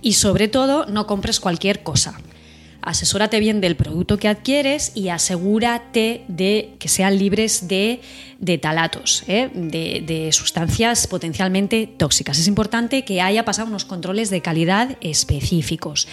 Y 0.03 0.12
sobre 0.12 0.49
todo, 0.49 0.85
no 0.85 1.07
compres 1.07 1.40
cualquier 1.40 1.83
cosa 1.83 2.19
asesórate 2.85 3.40
bien 3.40 3.61
del 3.61 3.77
producto 3.77 4.18
que 4.18 4.29
adquieres 4.29 4.92
y 4.94 5.09
asegúrate 5.09 6.25
de 6.29 6.75
que 6.79 6.88
sean 6.88 7.18
libres 7.18 7.66
de, 7.66 8.01
talatos, 8.61 9.25
¿eh? 9.27 9.51
de, 9.55 10.31
sustancias 10.33 11.07
potencialmente 11.07 11.87
tóxicas. 11.87 12.38
Es 12.38 12.47
importante 12.47 13.05
que 13.05 13.20
haya 13.23 13.44
pasado 13.44 13.68
unos 13.68 13.85
controles 13.85 14.31
de 14.31 14.42
calidad 14.42 14.99
específicos. 15.01 16.07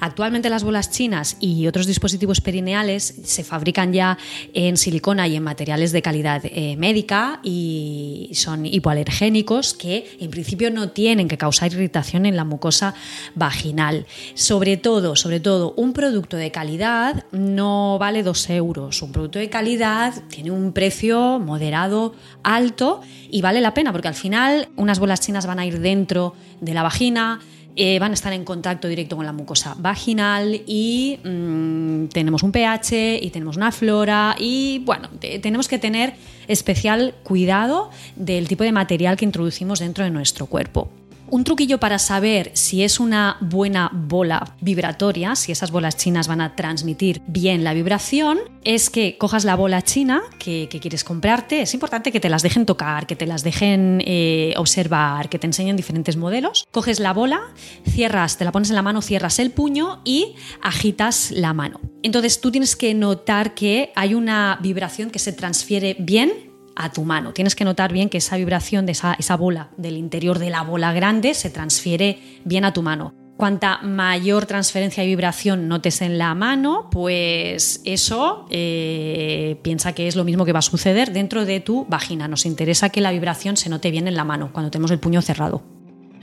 Actualmente 0.00 0.50
las 0.50 0.64
bolas 0.64 0.90
chinas 0.90 1.36
y 1.40 1.66
otros 1.66 1.86
dispositivos 1.86 2.40
perineales 2.40 3.14
se 3.24 3.42
fabrican 3.42 3.92
ya 3.92 4.18
en 4.52 4.76
silicona 4.76 5.28
y 5.28 5.36
en 5.36 5.42
materiales 5.42 5.92
de 5.92 6.02
calidad 6.02 6.42
eh, 6.44 6.76
médica 6.76 7.40
y 7.42 8.30
son 8.34 8.66
hipoalergénicos 8.66 9.72
que 9.74 10.16
en 10.20 10.30
principio 10.30 10.70
no 10.70 10.90
tienen 10.90 11.28
que 11.28 11.38
causar 11.38 11.72
irritación 11.72 12.26
en 12.26 12.36
la 12.36 12.44
mucosa 12.44 12.94
vaginal. 13.34 14.06
Sobre 14.34 14.76
todo, 14.76 15.16
sobre 15.16 15.40
todo, 15.40 15.72
un 15.76 15.92
producto 15.92 16.17
producto 16.18 16.36
de 16.36 16.50
calidad 16.50 17.26
no 17.30 17.96
vale 18.00 18.24
dos 18.24 18.50
euros. 18.50 19.02
Un 19.02 19.12
producto 19.12 19.38
de 19.38 19.48
calidad 19.48 20.14
tiene 20.28 20.50
un 20.50 20.72
precio 20.72 21.38
moderado, 21.38 22.12
alto 22.42 23.02
y 23.30 23.40
vale 23.40 23.60
la 23.60 23.72
pena 23.72 23.92
porque 23.92 24.08
al 24.08 24.14
final 24.14 24.68
unas 24.74 24.98
bolas 24.98 25.20
chinas 25.20 25.46
van 25.46 25.60
a 25.60 25.66
ir 25.66 25.78
dentro 25.78 26.34
de 26.60 26.74
la 26.74 26.82
vagina, 26.82 27.38
eh, 27.76 28.00
van 28.00 28.10
a 28.10 28.14
estar 28.14 28.32
en 28.32 28.44
contacto 28.44 28.88
directo 28.88 29.14
con 29.14 29.26
la 29.26 29.32
mucosa 29.32 29.76
vaginal 29.78 30.60
y 30.66 31.20
mm, 31.22 32.06
tenemos 32.06 32.42
un 32.42 32.50
pH 32.50 33.20
y 33.22 33.30
tenemos 33.30 33.56
una 33.56 33.70
flora 33.70 34.34
y 34.40 34.82
bueno, 34.84 35.10
tenemos 35.40 35.68
que 35.68 35.78
tener 35.78 36.14
especial 36.48 37.14
cuidado 37.22 37.90
del 38.16 38.48
tipo 38.48 38.64
de 38.64 38.72
material 38.72 39.16
que 39.16 39.24
introducimos 39.24 39.78
dentro 39.78 40.02
de 40.02 40.10
nuestro 40.10 40.46
cuerpo. 40.46 40.90
Un 41.30 41.44
truquillo 41.44 41.78
para 41.78 41.98
saber 41.98 42.50
si 42.54 42.82
es 42.82 43.00
una 43.00 43.36
buena 43.40 43.90
bola 43.92 44.56
vibratoria, 44.62 45.36
si 45.36 45.52
esas 45.52 45.70
bolas 45.70 45.96
chinas 45.96 46.26
van 46.26 46.40
a 46.40 46.56
transmitir 46.56 47.20
bien 47.26 47.64
la 47.64 47.74
vibración, 47.74 48.38
es 48.64 48.88
que 48.88 49.18
cojas 49.18 49.44
la 49.44 49.54
bola 49.54 49.82
china 49.82 50.22
que, 50.38 50.68
quieres 50.68 51.04
comprarte. 51.04 51.60
Es 51.62 51.74
importante 51.74 52.12
que 52.12 52.20
te 52.20 52.30
las 52.30 52.42
dejen 52.42 52.64
tocar, 52.64 53.06
que 53.06 53.14
te 53.14 53.26
las 53.26 53.42
dejen 53.42 54.02
eh, 54.06 54.54
observar, 54.56 55.28
que 55.28 55.38
te 55.38 55.46
enseñen 55.46 55.76
diferentes 55.76 56.16
modelos. 56.16 56.66
Coges 56.70 56.98
la 56.98 57.12
bola, 57.12 57.40
cierras, 57.86 58.38
te 58.38 58.44
la 58.44 58.52
pones 58.52 58.70
en 58.70 58.76
la 58.76 58.82
mano, 58.82 59.02
cierras 59.02 59.38
el 59.38 59.50
puño 59.50 60.00
y 60.04 60.34
agitas 60.62 61.30
la 61.30 61.52
mano. 61.52 61.80
Entonces 62.02 62.40
tú 62.40 62.50
tienes 62.50 62.74
que 62.74 62.94
notar 62.94 63.54
que 63.54 63.92
hay 63.96 64.14
una 64.14 64.58
vibración 64.62 65.10
que 65.10 65.18
se 65.18 65.32
transfiere 65.32 65.96
bien 65.98 66.47
a 66.78 66.90
tu 66.92 67.04
mano. 67.04 67.32
Tienes 67.32 67.54
que 67.54 67.64
notar 67.64 67.92
bien 67.92 68.08
que 68.08 68.18
esa 68.18 68.36
vibración 68.36 68.86
de 68.86 68.92
esa, 68.92 69.36
bola, 69.36 69.68
del 69.76 69.96
interior 69.96 70.38
de 70.38 70.48
la 70.48 70.62
bola 70.62 70.92
grande, 70.92 71.34
se 71.34 71.50
transfiere 71.50 72.18
bien 72.44 72.64
a 72.64 72.72
tu 72.72 72.82
mano. 72.82 73.12
Cuanta 73.36 73.80
mayor 73.82 74.46
transferencia 74.46 75.04
y 75.04 75.08
vibración 75.08 75.68
notes 75.68 76.02
en 76.02 76.18
la 76.18 76.34
mano, 76.34 76.88
pues 76.90 77.82
eso 77.84 78.46
eh, 78.50 79.60
piensa 79.62 79.92
que 79.92 80.08
es 80.08 80.16
lo 80.16 80.24
mismo 80.24 80.44
que 80.44 80.52
va 80.52 80.58
a 80.58 80.62
suceder 80.62 81.12
dentro 81.12 81.44
de 81.44 81.60
tu 81.60 81.84
vagina. 81.88 82.26
Nos 82.26 82.46
interesa 82.46 82.88
que 82.88 83.00
la 83.00 83.12
vibración 83.12 83.56
se 83.56 83.68
note 83.68 83.90
bien 83.90 84.08
en 84.08 84.16
la 84.16 84.24
mano 84.24 84.50
cuando 84.52 84.70
tenemos 84.70 84.90
el 84.90 84.98
puño 84.98 85.22
cerrado. 85.22 85.62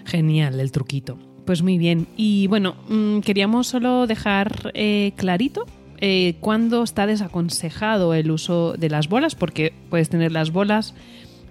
Genial 0.05 0.59
el 0.59 0.71
truquito. 0.71 1.17
Pues 1.45 1.61
muy 1.61 1.77
bien. 1.77 2.07
Y 2.17 2.47
bueno, 2.47 2.75
mm, 2.89 3.19
queríamos 3.19 3.67
solo 3.67 4.07
dejar 4.07 4.71
eh, 4.73 5.13
clarito 5.15 5.65
eh, 6.07 6.35
cuándo 6.39 6.83
está 6.83 7.07
desaconsejado 7.07 8.13
el 8.13 8.29
uso 8.29 8.73
de 8.77 8.91
las 8.91 9.09
bolas, 9.09 9.33
porque 9.33 9.73
puedes 9.89 10.07
tener 10.07 10.31
las 10.31 10.51
bolas 10.51 10.93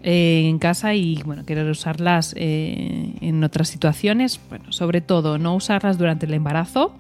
eh, 0.05 0.45
en 0.49 0.61
casa 0.61 0.95
y 0.95 1.21
bueno, 1.25 1.45
querer 1.45 1.69
usarlas 1.69 2.35
eh, 2.37 3.15
en 3.21 3.43
otras 3.43 3.67
situaciones. 3.67 4.39
Bueno, 4.49 4.71
sobre 4.71 5.01
todo, 5.01 5.39
no 5.39 5.57
usarlas 5.57 5.99
durante 5.99 6.27
el 6.27 6.35
embarazo 6.35 6.95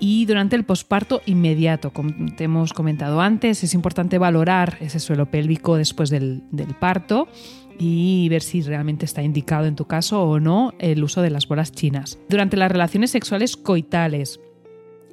y 0.00 0.24
durante 0.24 0.56
el 0.56 0.64
posparto 0.64 1.20
inmediato. 1.26 1.92
Como 1.92 2.34
te 2.34 2.44
hemos 2.44 2.72
comentado 2.72 3.20
antes, 3.20 3.62
es 3.62 3.74
importante 3.74 4.16
valorar 4.16 4.78
ese 4.80 5.00
suelo 5.00 5.26
pélvico 5.26 5.76
después 5.76 6.08
del, 6.08 6.44
del 6.50 6.72
parto 6.74 7.28
y 7.78 8.26
ver 8.30 8.40
si 8.40 8.62
realmente 8.62 9.04
está 9.04 9.22
indicado 9.22 9.66
en 9.66 9.76
tu 9.76 9.84
caso 9.84 10.22
o 10.22 10.40
no 10.40 10.72
el 10.78 11.04
uso 11.04 11.20
de 11.20 11.28
las 11.28 11.46
bolas 11.46 11.72
chinas. 11.72 12.18
Durante 12.30 12.56
las 12.56 12.72
relaciones 12.72 13.10
sexuales 13.10 13.54
coitales, 13.58 14.40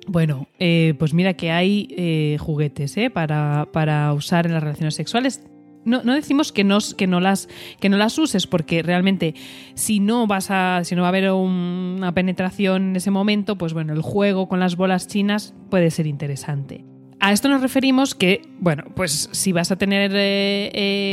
bueno, 0.08 0.48
eh, 0.60 0.96
pues 0.98 1.14
mira 1.14 1.34
que 1.34 1.52
hay 1.52 1.88
eh, 1.92 2.38
juguetes 2.40 2.98
¿eh? 2.98 3.10
para, 3.10 3.68
para, 3.72 4.14
usar 4.14 4.46
en 4.46 4.54
las 4.54 4.64
relaciones 4.64 4.96
sexuales. 4.96 5.44
No, 5.84 6.04
no 6.04 6.14
decimos 6.14 6.52
que 6.52 6.64
no, 6.64 6.78
que, 6.96 7.08
no 7.08 7.20
las, 7.20 7.50
que 7.80 7.90
no 7.90 7.98
las 7.98 8.18
uses, 8.20 8.46
porque 8.46 8.84
realmente 8.84 9.34
si 9.74 10.00
no 10.00 10.28
vas 10.28 10.52
a. 10.52 10.82
si 10.84 10.96
no 10.96 11.02
va 11.02 11.08
a 11.08 11.10
haber 11.10 11.32
una 11.32 12.14
penetración 12.14 12.90
en 12.90 12.96
ese 12.96 13.10
momento, 13.10 13.58
pues 13.58 13.74
bueno, 13.74 13.94
el 13.94 14.02
juego 14.02 14.48
con 14.48 14.60
las 14.60 14.76
bolas 14.76 15.08
chinas 15.08 15.56
puede 15.72 15.90
ser 15.90 16.06
interesante. 16.06 16.86
A 17.20 17.32
esto 17.32 17.50
nos 17.50 17.62
referimos 17.62 18.14
que, 18.14 18.42
bueno, 18.60 18.86
pues 18.96 19.30
si 19.32 19.52
vas 19.52 19.72
a 19.72 19.76
tener 19.76 20.12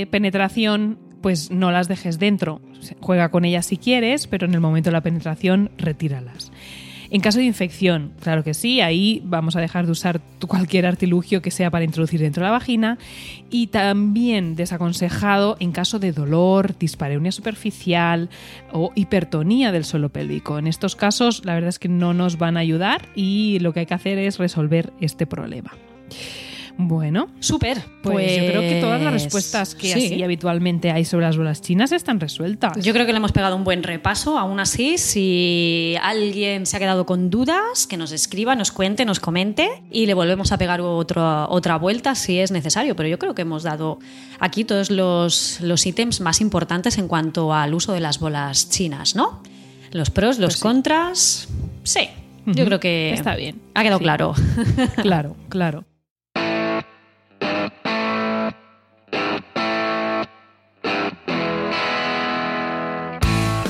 penetración, 0.08 0.98
pues 1.22 1.50
no 1.50 1.70
las 1.70 1.88
dejes 1.88 2.18
dentro. 2.18 2.60
Juega 3.00 3.30
con 3.30 3.44
ellas 3.44 3.66
si 3.66 3.76
quieres, 3.76 4.26
pero 4.26 4.46
en 4.46 4.54
el 4.54 4.60
momento 4.60 4.88
de 4.88 4.94
la 4.94 5.02
penetración, 5.02 5.70
retíralas. 5.76 6.50
En 7.10 7.22
caso 7.22 7.38
de 7.38 7.44
infección, 7.44 8.12
claro 8.20 8.44
que 8.44 8.52
sí, 8.52 8.82
ahí 8.82 9.22
vamos 9.24 9.56
a 9.56 9.60
dejar 9.60 9.86
de 9.86 9.92
usar 9.92 10.20
cualquier 10.46 10.84
artilugio 10.84 11.40
que 11.40 11.50
sea 11.50 11.70
para 11.70 11.84
introducir 11.84 12.20
dentro 12.20 12.42
de 12.42 12.48
la 12.48 12.52
vagina 12.52 12.98
y 13.50 13.68
también 13.68 14.56
desaconsejado 14.56 15.56
en 15.58 15.72
caso 15.72 15.98
de 15.98 16.12
dolor, 16.12 16.76
dispareunia 16.78 17.32
superficial 17.32 18.28
o 18.72 18.92
hipertonía 18.94 19.72
del 19.72 19.84
suelo 19.84 20.10
pélvico. 20.10 20.58
En 20.58 20.66
estos 20.66 20.96
casos, 20.96 21.44
la 21.46 21.54
verdad 21.54 21.70
es 21.70 21.78
que 21.78 21.88
no 21.88 22.12
nos 22.12 22.36
van 22.36 22.58
a 22.58 22.60
ayudar 22.60 23.08
y 23.14 23.58
lo 23.60 23.72
que 23.72 23.80
hay 23.80 23.86
que 23.86 23.94
hacer 23.94 24.18
es 24.18 24.38
resolver 24.38 24.92
este 25.00 25.26
problema. 25.26 25.72
Bueno, 26.80 27.26
Súper. 27.40 27.82
pues, 28.04 28.36
yo 28.36 28.46
creo 28.46 28.60
que 28.60 28.80
todas 28.80 29.00
las 29.02 29.10
Pues, 29.10 29.22
respuestas 29.24 29.74
que 29.74 29.92
sí. 29.92 30.06
así 30.06 30.22
habitualmente 30.22 30.92
hay 30.92 31.04
sobre 31.04 31.26
las 31.26 31.36
bolas 31.36 31.60
chinas 31.60 31.90
están 31.90 32.20
resueltas. 32.20 32.76
Yo 32.84 32.92
creo 32.92 33.04
que 33.04 33.12
le 33.12 33.18
hemos 33.18 33.32
pegado 33.32 33.56
un 33.56 33.64
buen 33.64 33.82
repaso. 33.82 34.38
Aún 34.38 34.60
así, 34.60 34.96
si 34.96 35.96
alguien 36.00 36.66
se 36.66 36.76
ha 36.76 36.78
quedado 36.80 37.04
con 37.04 37.30
dudas, 37.30 37.88
que 37.88 37.96
nos 37.96 38.12
escriba, 38.12 38.54
nos 38.54 38.70
cuente, 38.70 39.04
nos 39.04 39.18
comente 39.18 39.68
y 39.90 40.06
le 40.06 40.14
volvemos 40.14 40.52
a 40.52 40.58
pegar 40.58 40.80
otro- 40.80 41.48
otra 41.50 41.76
vuelta 41.78 42.14
si 42.14 42.38
es 42.38 42.52
necesario. 42.52 42.94
Pero 42.94 43.08
yo 43.08 43.18
creo 43.18 43.34
que 43.34 43.42
hemos 43.42 43.64
dado 43.64 43.98
aquí 44.38 44.62
todos 44.62 44.92
los, 44.92 45.60
los 45.60 45.84
ítems 45.84 46.20
más 46.20 46.40
importantes 46.40 46.96
en 46.96 47.08
cuanto 47.08 47.52
al 47.52 47.74
uso 47.74 47.92
de 47.92 47.98
las 48.00 48.20
bolas 48.20 48.70
chinas, 48.70 49.16
¿no? 49.16 49.42
Los 49.90 50.10
pros, 50.10 50.38
los 50.38 50.50
Pues 50.50 50.56
sí. 50.58 50.62
contras. 50.62 51.48
Sí, 51.82 52.08
yo 52.46 52.64
creo 52.66 52.78
que 52.78 53.12
está 53.14 53.34
bien. 53.34 53.60
ha 53.74 53.82
quedado 53.82 53.98
Sí. 53.98 54.04
claro. 54.04 54.34
Claro, 55.02 55.36
claro. 55.48 55.84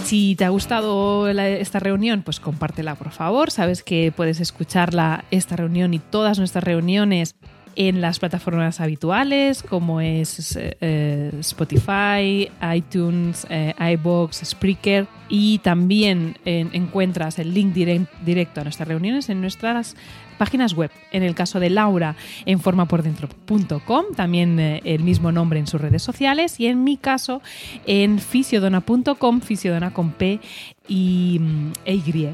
Si 0.09 0.37
te 0.37 0.47
ha 0.47 0.49
gustado 0.49 1.31
la- 1.35 1.51
esta 1.51 1.81
reunión, 1.81 2.23
pues 2.23 2.41
compártela, 2.41 2.95
por 2.95 3.11
favor. 3.11 3.51
Sabes 3.51 3.83
que 3.83 4.11
puedes 4.11 4.41
escucharla, 4.41 5.27
esta 5.31 5.55
reunión 5.55 5.93
y 5.93 5.99
todas 5.99 6.39
nuestras 6.39 6.65
reuniones 6.65 7.35
en 7.81 8.01
las 8.01 8.19
plataformas 8.19 8.81
habituales, 8.81 9.63
como 9.63 10.01
es 10.01 10.59
eh, 10.61 11.31
Spotify, 11.39 12.51
iTunes, 12.75 13.47
eh, 13.49 13.73
iBox, 13.95 14.43
Spreaker. 14.45 15.07
Y 15.29 15.59
también 15.59 16.37
en- 16.45 16.71
encuentras 16.73 17.39
el 17.39 17.55
link 17.55 17.73
direct- 17.77 18.09
directo 18.25 18.61
a 18.61 18.65
nuestras 18.65 18.89
reuniones 18.89 19.29
en 19.29 19.41
nuestras 19.41 19.95
páginas 20.39 20.75
web. 20.75 20.91
En 21.13 21.23
el 21.23 21.37
caso 21.37 21.61
de 21.61 21.71
Laura, 21.71 22.17
en 22.47 22.59
formapordentro.com, 22.59 24.07
también 24.17 24.59
eh, 24.59 24.81
el 24.85 25.05
mismo 25.05 25.31
nombre 25.31 25.61
en 25.61 25.69
sus 25.69 25.81
redes 25.81 26.03
sociales. 26.03 26.59
Y 26.59 26.67
en 26.67 26.83
mi 26.83 26.97
caso, 26.97 27.43
en 27.87 28.19
fisiodona.com, 28.19 29.41
fisiodona 29.41 29.93
con 29.93 30.11
P 30.11 30.41
y, 30.89 31.39
mm, 31.41 31.73
e 31.85 31.95
Y. 31.95 32.29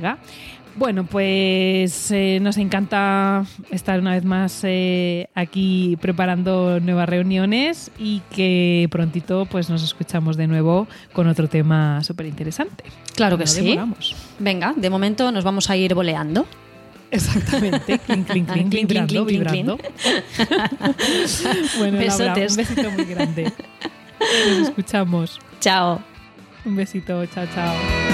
Bueno, 0.77 1.05
pues 1.05 2.11
eh, 2.11 2.39
nos 2.41 2.57
encanta 2.57 3.45
estar 3.71 4.01
una 4.01 4.13
vez 4.13 4.25
más 4.25 4.61
eh, 4.65 5.29
aquí 5.35 5.97
preparando 6.01 6.81
nuevas 6.81 7.09
reuniones 7.09 7.93
y 7.97 8.23
que 8.35 8.89
prontito 8.91 9.47
pues 9.47 9.71
nos 9.71 9.85
escuchamos 9.85 10.37
de 10.37 10.49
nuevo 10.49 10.89
con 11.13 11.29
otro 11.29 11.49
tema 11.49 12.03
súper 12.03 12.27
interesante. 12.27 12.85
Claro 13.15 13.39
que 13.39 13.47
sí. 13.47 13.63
demoramos. 13.63 14.17
Venga, 14.41 14.75
de 14.77 14.91
momento 14.91 15.31
nos 15.31 15.45
vamos 15.45 15.71
a 15.71 15.77
ir 15.77 15.95
voleando. 15.95 16.45
Exactamente. 17.13 18.01
Clink, 18.01 18.27
clink, 18.27 18.51
clink, 18.51 18.71
vibrando, 18.75 19.25
vibrando. 19.25 19.79
bueno, 21.79 22.01
Laura, 22.01 22.35
Besotes. 22.35 22.51
un 22.51 22.57
besito 22.57 22.91
muy 22.91 23.05
grande. 23.05 23.53
Nos 24.51 24.69
escuchamos. 24.69 25.39
Chao. 25.61 26.01
Un 26.65 26.75
besito. 26.75 27.25
Chao, 27.27 27.47
chao. 27.55 28.14